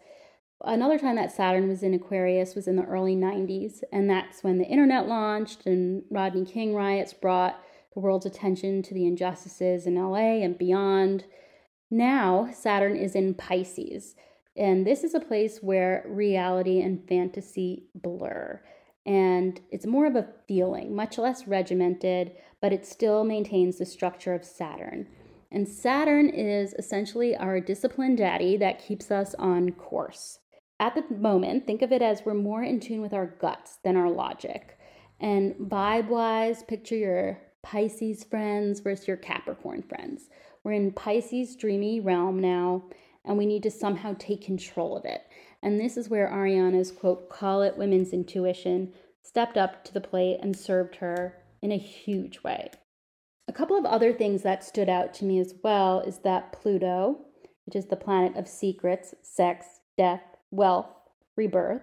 Another 0.64 0.96
time 0.96 1.16
that 1.16 1.32
Saturn 1.32 1.68
was 1.68 1.82
in 1.82 1.92
Aquarius 1.92 2.54
was 2.54 2.68
in 2.68 2.76
the 2.76 2.84
early 2.84 3.16
90s, 3.16 3.82
and 3.92 4.08
that's 4.08 4.44
when 4.44 4.58
the 4.58 4.64
internet 4.64 5.08
launched 5.08 5.66
and 5.66 6.04
Rodney 6.08 6.44
King 6.44 6.72
riots 6.72 7.12
brought 7.12 7.60
the 7.94 8.00
world's 8.00 8.26
attention 8.26 8.80
to 8.82 8.94
the 8.94 9.06
injustices 9.06 9.86
in 9.86 9.96
LA 9.96 10.42
and 10.42 10.56
beyond. 10.56 11.24
Now, 11.90 12.48
Saturn 12.52 12.96
is 12.96 13.16
in 13.16 13.34
Pisces, 13.34 14.14
and 14.56 14.86
this 14.86 15.02
is 15.02 15.14
a 15.14 15.20
place 15.20 15.58
where 15.62 16.04
reality 16.06 16.80
and 16.80 17.08
fantasy 17.08 17.88
blur. 17.96 18.62
And 19.04 19.60
it's 19.70 19.84
more 19.84 20.06
of 20.06 20.14
a 20.14 20.28
feeling, 20.46 20.94
much 20.94 21.18
less 21.18 21.48
regimented, 21.48 22.32
but 22.60 22.72
it 22.72 22.86
still 22.86 23.24
maintains 23.24 23.78
the 23.78 23.86
structure 23.86 24.32
of 24.32 24.44
Saturn. 24.44 25.08
And 25.50 25.68
Saturn 25.68 26.28
is 26.28 26.72
essentially 26.74 27.36
our 27.36 27.58
disciplined 27.58 28.18
daddy 28.18 28.56
that 28.58 28.78
keeps 28.78 29.10
us 29.10 29.34
on 29.40 29.72
course. 29.72 30.38
At 30.82 30.96
the 30.96 31.14
moment, 31.14 31.64
think 31.64 31.80
of 31.80 31.92
it 31.92 32.02
as 32.02 32.24
we're 32.24 32.34
more 32.34 32.64
in 32.64 32.80
tune 32.80 33.02
with 33.02 33.12
our 33.12 33.26
guts 33.26 33.78
than 33.84 33.96
our 33.96 34.10
logic. 34.10 34.76
And 35.20 35.54
vibe 35.54 36.08
wise, 36.08 36.64
picture 36.64 36.96
your 36.96 37.38
Pisces 37.62 38.24
friends 38.24 38.80
versus 38.80 39.06
your 39.06 39.16
Capricorn 39.16 39.82
friends. 39.82 40.28
We're 40.64 40.72
in 40.72 40.90
Pisces' 40.90 41.54
dreamy 41.54 42.00
realm 42.00 42.40
now, 42.40 42.82
and 43.24 43.38
we 43.38 43.46
need 43.46 43.62
to 43.62 43.70
somehow 43.70 44.16
take 44.18 44.44
control 44.44 44.96
of 44.96 45.04
it. 45.04 45.22
And 45.62 45.78
this 45.78 45.96
is 45.96 46.08
where 46.08 46.28
Ariana's 46.28 46.90
quote, 46.90 47.30
call 47.30 47.62
it 47.62 47.78
women's 47.78 48.12
intuition, 48.12 48.92
stepped 49.22 49.56
up 49.56 49.84
to 49.84 49.94
the 49.94 50.00
plate 50.00 50.40
and 50.42 50.56
served 50.56 50.96
her 50.96 51.44
in 51.62 51.70
a 51.70 51.78
huge 51.78 52.42
way. 52.42 52.72
A 53.46 53.52
couple 53.52 53.78
of 53.78 53.84
other 53.84 54.12
things 54.12 54.42
that 54.42 54.64
stood 54.64 54.88
out 54.88 55.14
to 55.14 55.24
me 55.24 55.38
as 55.38 55.54
well 55.62 56.00
is 56.00 56.18
that 56.24 56.52
Pluto, 56.52 57.20
which 57.66 57.76
is 57.76 57.86
the 57.86 57.94
planet 57.94 58.36
of 58.36 58.48
secrets, 58.48 59.14
sex, 59.22 59.78
death, 59.96 60.31
wealth, 60.52 60.86
rebirth, 61.34 61.82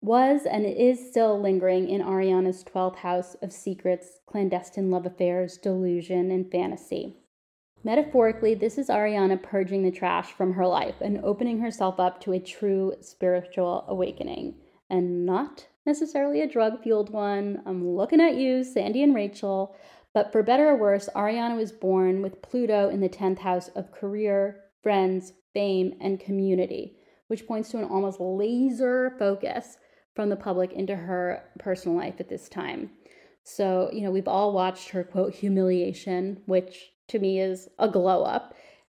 was 0.00 0.42
and 0.46 0.64
is 0.64 1.10
still 1.10 1.40
lingering 1.40 1.88
in 1.88 2.00
Ariana's 2.00 2.62
12th 2.62 2.96
house 2.96 3.34
of 3.42 3.52
secrets, 3.52 4.20
clandestine 4.26 4.90
love 4.90 5.06
affairs, 5.06 5.56
delusion, 5.56 6.30
and 6.30 6.48
fantasy. 6.52 7.16
Metaphorically, 7.82 8.54
this 8.54 8.78
is 8.78 8.88
Ariana 8.88 9.42
purging 9.42 9.82
the 9.82 9.90
trash 9.90 10.32
from 10.32 10.52
her 10.52 10.66
life 10.66 10.96
and 11.00 11.24
opening 11.24 11.60
herself 11.60 11.98
up 11.98 12.20
to 12.20 12.32
a 12.32 12.40
true 12.40 12.92
spiritual 13.00 13.84
awakening, 13.88 14.54
and 14.90 15.24
not 15.24 15.66
necessarily 15.86 16.42
a 16.42 16.48
drug 16.48 16.82
fueled 16.82 17.10
one. 17.10 17.62
I'm 17.66 17.88
looking 17.88 18.20
at 18.20 18.36
you, 18.36 18.62
Sandy 18.62 19.02
and 19.02 19.14
Rachel. 19.14 19.74
But 20.12 20.32
for 20.32 20.42
better 20.42 20.68
or 20.68 20.76
worse, 20.76 21.08
Ariana 21.14 21.56
was 21.56 21.72
born 21.72 22.22
with 22.22 22.42
Pluto 22.42 22.88
in 22.88 23.00
the 23.00 23.08
10th 23.08 23.38
house 23.38 23.68
of 23.68 23.92
career, 23.92 24.64
friends, 24.82 25.32
fame, 25.54 25.94
and 26.00 26.20
community, 26.20 26.97
which 27.28 27.46
points 27.46 27.70
to 27.70 27.78
an 27.78 27.84
almost 27.84 28.20
laser 28.20 29.14
focus 29.18 29.76
from 30.14 30.28
the 30.28 30.36
public 30.36 30.72
into 30.72 30.96
her 30.96 31.44
personal 31.58 31.96
life 31.96 32.16
at 32.18 32.28
this 32.28 32.48
time. 32.48 32.90
So, 33.44 33.88
you 33.92 34.02
know, 34.02 34.10
we've 34.10 34.28
all 34.28 34.52
watched 34.52 34.90
her 34.90 35.04
quote 35.04 35.34
humiliation, 35.34 36.42
which 36.46 36.90
to 37.08 37.18
me 37.18 37.40
is 37.40 37.68
a 37.78 37.88
glow 37.88 38.24
up. 38.24 38.54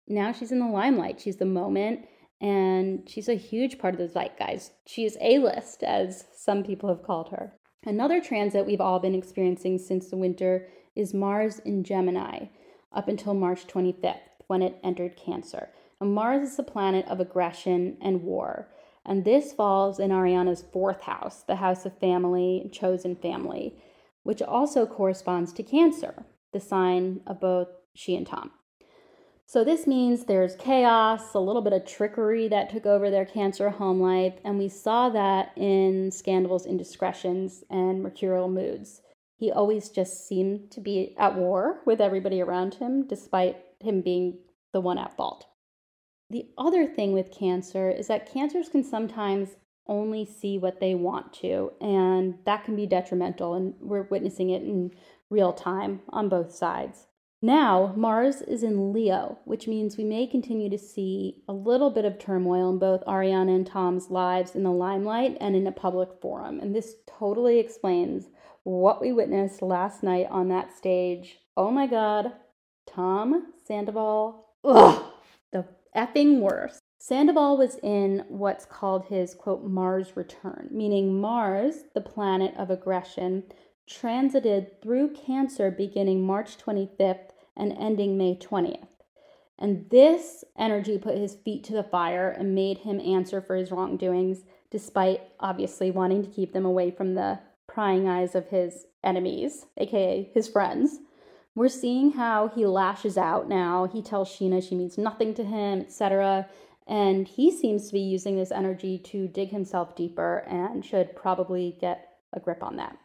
Now 0.08 0.32
she's 0.32 0.52
in 0.52 0.58
the 0.58 0.66
limelight. 0.66 1.20
She's 1.20 1.36
the 1.36 1.46
moment 1.46 2.06
and 2.42 3.08
she's 3.08 3.28
a 3.28 3.34
huge 3.34 3.78
part 3.78 3.94
of 3.94 4.00
the 4.00 4.08
zeitgeist. 4.08 4.72
She 4.84 5.04
is 5.04 5.16
A 5.20 5.38
list, 5.38 5.84
as 5.84 6.24
some 6.36 6.64
people 6.64 6.88
have 6.88 7.04
called 7.04 7.28
her. 7.28 7.52
Another 7.84 8.20
transit 8.20 8.66
we've 8.66 8.80
all 8.80 8.98
been 8.98 9.14
experiencing 9.14 9.78
since 9.78 10.08
the 10.08 10.16
winter 10.16 10.68
is 10.96 11.14
Mars 11.14 11.60
in 11.60 11.84
Gemini 11.84 12.46
up 12.92 13.08
until 13.08 13.34
March 13.34 13.66
25th 13.68 14.18
when 14.48 14.60
it 14.60 14.78
entered 14.82 15.16
Cancer. 15.16 15.70
Mars 16.04 16.50
is 16.50 16.56
the 16.56 16.62
planet 16.62 17.06
of 17.08 17.20
aggression 17.20 17.96
and 18.00 18.22
war. 18.22 18.68
And 19.04 19.24
this 19.24 19.52
falls 19.52 19.98
in 19.98 20.10
Ariana's 20.10 20.64
fourth 20.72 21.02
house, 21.02 21.42
the 21.42 21.56
house 21.56 21.84
of 21.84 21.98
family, 21.98 22.68
chosen 22.72 23.16
family, 23.16 23.76
which 24.22 24.40
also 24.40 24.86
corresponds 24.86 25.52
to 25.54 25.62
Cancer, 25.62 26.24
the 26.52 26.60
sign 26.60 27.20
of 27.26 27.40
both 27.40 27.68
she 27.94 28.14
and 28.14 28.26
Tom. 28.26 28.52
So 29.44 29.64
this 29.64 29.86
means 29.86 30.24
there's 30.24 30.56
chaos, 30.56 31.34
a 31.34 31.40
little 31.40 31.62
bit 31.62 31.72
of 31.74 31.84
trickery 31.84 32.48
that 32.48 32.70
took 32.70 32.86
over 32.86 33.10
their 33.10 33.26
Cancer 33.26 33.68
home 33.70 34.00
life, 34.00 34.34
and 34.44 34.56
we 34.56 34.68
saw 34.68 35.10
that 35.10 35.52
in 35.56 36.10
Scandal's 36.10 36.64
indiscretions 36.64 37.64
and 37.68 38.02
mercurial 38.02 38.48
moods. 38.48 39.02
He 39.36 39.50
always 39.50 39.88
just 39.88 40.26
seemed 40.26 40.70
to 40.70 40.80
be 40.80 41.14
at 41.18 41.34
war 41.34 41.80
with 41.84 42.00
everybody 42.00 42.40
around 42.40 42.74
him, 42.74 43.06
despite 43.06 43.56
him 43.80 44.00
being 44.00 44.38
the 44.72 44.80
one 44.80 44.96
at 44.96 45.16
fault. 45.16 45.46
The 46.32 46.46
other 46.56 46.86
thing 46.86 47.12
with 47.12 47.30
Cancer 47.30 47.90
is 47.90 48.06
that 48.06 48.32
Cancers 48.32 48.70
can 48.70 48.82
sometimes 48.82 49.50
only 49.86 50.24
see 50.24 50.56
what 50.56 50.80
they 50.80 50.94
want 50.94 51.34
to, 51.34 51.72
and 51.78 52.38
that 52.46 52.64
can 52.64 52.74
be 52.74 52.86
detrimental, 52.86 53.52
and 53.52 53.74
we're 53.78 54.04
witnessing 54.04 54.48
it 54.48 54.62
in 54.62 54.92
real 55.28 55.52
time 55.52 56.00
on 56.08 56.30
both 56.30 56.54
sides. 56.54 57.06
Now, 57.42 57.92
Mars 57.98 58.40
is 58.40 58.62
in 58.62 58.94
Leo, 58.94 59.40
which 59.44 59.68
means 59.68 59.98
we 59.98 60.04
may 60.04 60.26
continue 60.26 60.70
to 60.70 60.78
see 60.78 61.42
a 61.46 61.52
little 61.52 61.90
bit 61.90 62.06
of 62.06 62.18
turmoil 62.18 62.70
in 62.70 62.78
both 62.78 63.04
Ariana 63.04 63.54
and 63.54 63.66
Tom's 63.66 64.08
lives 64.08 64.54
in 64.54 64.62
the 64.62 64.70
limelight 64.70 65.36
and 65.38 65.54
in 65.54 65.66
a 65.66 65.72
public 65.72 66.08
forum. 66.22 66.60
And 66.60 66.74
this 66.74 66.94
totally 67.06 67.58
explains 67.58 68.30
what 68.62 69.02
we 69.02 69.12
witnessed 69.12 69.60
last 69.60 70.02
night 70.02 70.28
on 70.30 70.48
that 70.48 70.74
stage. 70.74 71.40
Oh 71.58 71.70
my 71.70 71.86
God, 71.86 72.32
Tom 72.86 73.52
Sandoval, 73.66 74.46
ugh, 74.64 75.11
effing 75.96 76.40
worse. 76.40 76.78
Sandoval 76.98 77.56
was 77.56 77.76
in 77.82 78.24
what's 78.28 78.64
called 78.64 79.06
his 79.06 79.34
quote 79.34 79.64
Mars 79.64 80.16
return, 80.16 80.68
meaning 80.70 81.20
Mars, 81.20 81.84
the 81.94 82.00
planet 82.00 82.54
of 82.56 82.70
aggression, 82.70 83.44
transited 83.88 84.80
through 84.80 85.14
Cancer 85.14 85.70
beginning 85.70 86.24
March 86.24 86.56
25th 86.58 87.30
and 87.56 87.72
ending 87.72 88.16
May 88.16 88.36
20th. 88.36 88.86
And 89.58 89.88
this 89.90 90.44
energy 90.58 90.98
put 90.98 91.16
his 91.16 91.34
feet 91.34 91.64
to 91.64 91.72
the 91.72 91.82
fire 91.82 92.30
and 92.30 92.54
made 92.54 92.78
him 92.78 93.00
answer 93.00 93.40
for 93.40 93.56
his 93.56 93.70
wrongdoings, 93.70 94.44
despite 94.70 95.20
obviously 95.40 95.90
wanting 95.90 96.22
to 96.24 96.30
keep 96.30 96.52
them 96.52 96.64
away 96.64 96.90
from 96.90 97.14
the 97.14 97.40
prying 97.68 98.08
eyes 98.08 98.34
of 98.34 98.48
his 98.48 98.86
enemies, 99.04 99.66
aka 99.76 100.30
his 100.34 100.48
friends. 100.48 100.98
We're 101.54 101.68
seeing 101.68 102.12
how 102.12 102.48
he 102.48 102.64
lashes 102.64 103.18
out 103.18 103.48
now. 103.48 103.86
He 103.86 104.02
tells 104.02 104.30
Scheana 104.30 104.66
she 104.66 104.74
means 104.74 104.96
nothing 104.96 105.34
to 105.34 105.44
him, 105.44 105.80
etc. 105.80 106.48
And 106.86 107.28
he 107.28 107.50
seems 107.50 107.86
to 107.86 107.92
be 107.92 108.00
using 108.00 108.36
this 108.36 108.50
energy 108.50 108.98
to 108.98 109.28
dig 109.28 109.50
himself 109.50 109.94
deeper 109.94 110.44
and 110.48 110.84
should 110.84 111.14
probably 111.14 111.76
get 111.80 112.08
a 112.32 112.40
grip 112.40 112.62
on 112.62 112.76
that. 112.76 112.96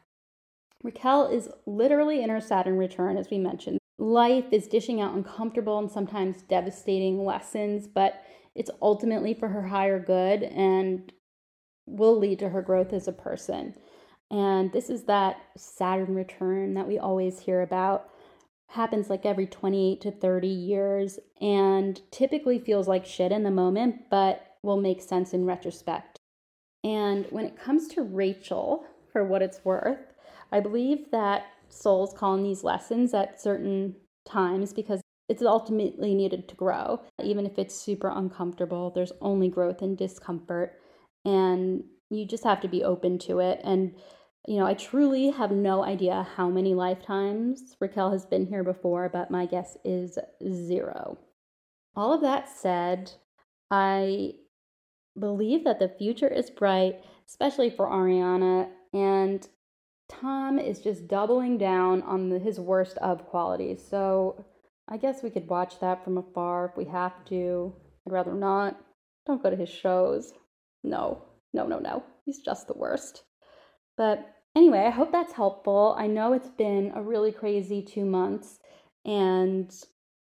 Raquel 0.83 1.27
is 1.27 1.49
literally 1.65 2.21
in 2.21 2.29
her 2.29 2.39
Saturn 2.39 2.77
return, 2.77 3.17
as 3.17 3.29
we 3.29 3.37
mentioned. 3.37 3.79
Life 3.97 4.45
is 4.51 4.67
dishing 4.67 5.01
out 5.01 5.15
uncomfortable 5.15 5.79
and 5.79 5.91
sometimes 5.91 6.43
devastating 6.43 7.25
lessons, 7.25 7.87
but 7.87 8.23
it's 8.55 8.71
ultimately 8.81 9.33
for 9.33 9.49
her 9.49 9.67
higher 9.67 9.99
good 9.99 10.43
and 10.43 11.11
will 11.85 12.17
lead 12.17 12.39
to 12.39 12.49
her 12.49 12.61
growth 12.61 12.93
as 12.93 13.07
a 13.07 13.13
person. 13.13 13.75
And 14.29 14.71
this 14.71 14.89
is 14.89 15.03
that 15.03 15.37
Saturn 15.57 16.13
return 16.13 16.73
that 16.75 16.87
we 16.87 16.99
always 16.99 17.39
hear 17.39 17.61
about. 17.61 18.09
Happens 18.69 19.09
like 19.09 19.25
every 19.25 19.47
28 19.47 20.01
to 20.01 20.11
30 20.11 20.47
years 20.47 21.19
and 21.41 22.01
typically 22.11 22.59
feels 22.59 22.87
like 22.87 23.05
shit 23.05 23.31
in 23.31 23.43
the 23.43 23.51
moment, 23.51 24.09
but 24.09 24.57
will 24.61 24.79
make 24.79 25.01
sense 25.01 25.33
in 25.33 25.45
retrospect. 25.45 26.17
And 26.83 27.25
when 27.29 27.45
it 27.45 27.59
comes 27.59 27.87
to 27.89 28.01
Rachel, 28.01 28.85
for 29.11 29.23
what 29.23 29.41
it's 29.41 29.65
worth, 29.65 30.13
I 30.51 30.59
believe 30.59 31.11
that 31.11 31.45
souls 31.69 32.13
call 32.13 32.35
in 32.35 32.43
these 32.43 32.63
lessons 32.63 33.13
at 33.13 33.41
certain 33.41 33.95
times 34.25 34.73
because 34.73 35.01
it's 35.29 35.41
ultimately 35.41 36.13
needed 36.13 36.47
to 36.47 36.55
grow. 36.55 37.01
Even 37.23 37.45
if 37.45 37.57
it's 37.57 37.75
super 37.75 38.09
uncomfortable, 38.09 38.91
there's 38.91 39.11
only 39.21 39.49
growth 39.49 39.81
and 39.81 39.97
discomfort. 39.97 40.79
And 41.25 41.83
you 42.09 42.25
just 42.25 42.43
have 42.43 42.61
to 42.61 42.67
be 42.67 42.83
open 42.83 43.17
to 43.19 43.39
it. 43.39 43.59
And, 43.63 43.95
you 44.45 44.57
know, 44.57 44.65
I 44.65 44.73
truly 44.75 45.29
have 45.31 45.51
no 45.51 45.83
idea 45.83 46.27
how 46.35 46.49
many 46.49 46.73
lifetimes 46.73 47.75
Raquel 47.79 48.11
has 48.11 48.25
been 48.25 48.45
here 48.45 48.63
before, 48.63 49.09
but 49.09 49.31
my 49.31 49.45
guess 49.45 49.77
is 49.83 50.17
zero. 50.47 51.17
All 51.95 52.13
of 52.13 52.21
that 52.21 52.47
said, 52.47 53.11
I 53.71 54.35
believe 55.19 55.63
that 55.63 55.79
the 55.79 55.89
future 55.89 56.27
is 56.27 56.49
bright, 56.49 57.03
especially 57.27 57.69
for 57.69 57.87
Ariana. 57.87 58.69
And 58.93 59.47
Tom 60.09 60.59
is 60.59 60.79
just 60.79 61.07
doubling 61.07 61.57
down 61.57 62.01
on 62.03 62.29
the, 62.29 62.39
his 62.39 62.59
worst 62.59 62.97
of 62.99 63.25
qualities. 63.25 63.83
So 63.87 64.45
I 64.87 64.97
guess 64.97 65.23
we 65.23 65.29
could 65.29 65.49
watch 65.49 65.79
that 65.79 66.03
from 66.03 66.17
afar 66.17 66.67
if 66.67 66.77
we 66.77 66.85
have 66.85 67.25
to. 67.25 67.73
I'd 68.05 68.13
rather 68.13 68.33
not. 68.33 68.79
Don't 69.25 69.43
go 69.43 69.49
to 69.49 69.55
his 69.57 69.69
shows. 69.69 70.31
No, 70.83 71.23
no, 71.53 71.67
no, 71.67 71.79
no. 71.79 72.03
He's 72.25 72.39
just 72.39 72.67
the 72.67 72.77
worst. 72.77 73.23
But 73.97 74.33
anyway, 74.55 74.85
I 74.85 74.91
hope 74.91 75.11
that's 75.11 75.33
helpful. 75.33 75.95
I 75.97 76.07
know 76.07 76.33
it's 76.33 76.49
been 76.49 76.91
a 76.95 77.01
really 77.01 77.31
crazy 77.31 77.81
two 77.81 78.05
months, 78.05 78.59
and 79.05 79.73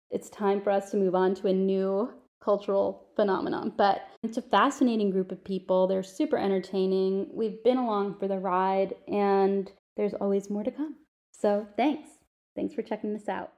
it's 0.09 0.29
time 0.29 0.61
for 0.61 0.71
us 0.71 0.91
to 0.91 0.97
move 0.97 1.15
on 1.15 1.35
to 1.35 1.47
a 1.47 1.53
new 1.53 2.11
cultural 2.43 3.07
phenomenon. 3.15 3.73
But 3.77 4.07
it's 4.23 4.37
a 4.37 4.41
fascinating 4.41 5.11
group 5.11 5.31
of 5.31 5.43
people. 5.43 5.87
They're 5.87 6.03
super 6.03 6.37
entertaining. 6.37 7.29
We've 7.33 7.63
been 7.63 7.77
along 7.77 8.17
for 8.19 8.27
the 8.27 8.39
ride, 8.39 8.95
and 9.07 9.71
there's 9.97 10.13
always 10.15 10.49
more 10.49 10.63
to 10.63 10.71
come. 10.71 10.95
So 11.31 11.67
thanks. 11.77 12.09
Thanks 12.55 12.73
for 12.73 12.81
checking 12.81 13.13
this 13.13 13.29
out. 13.29 13.51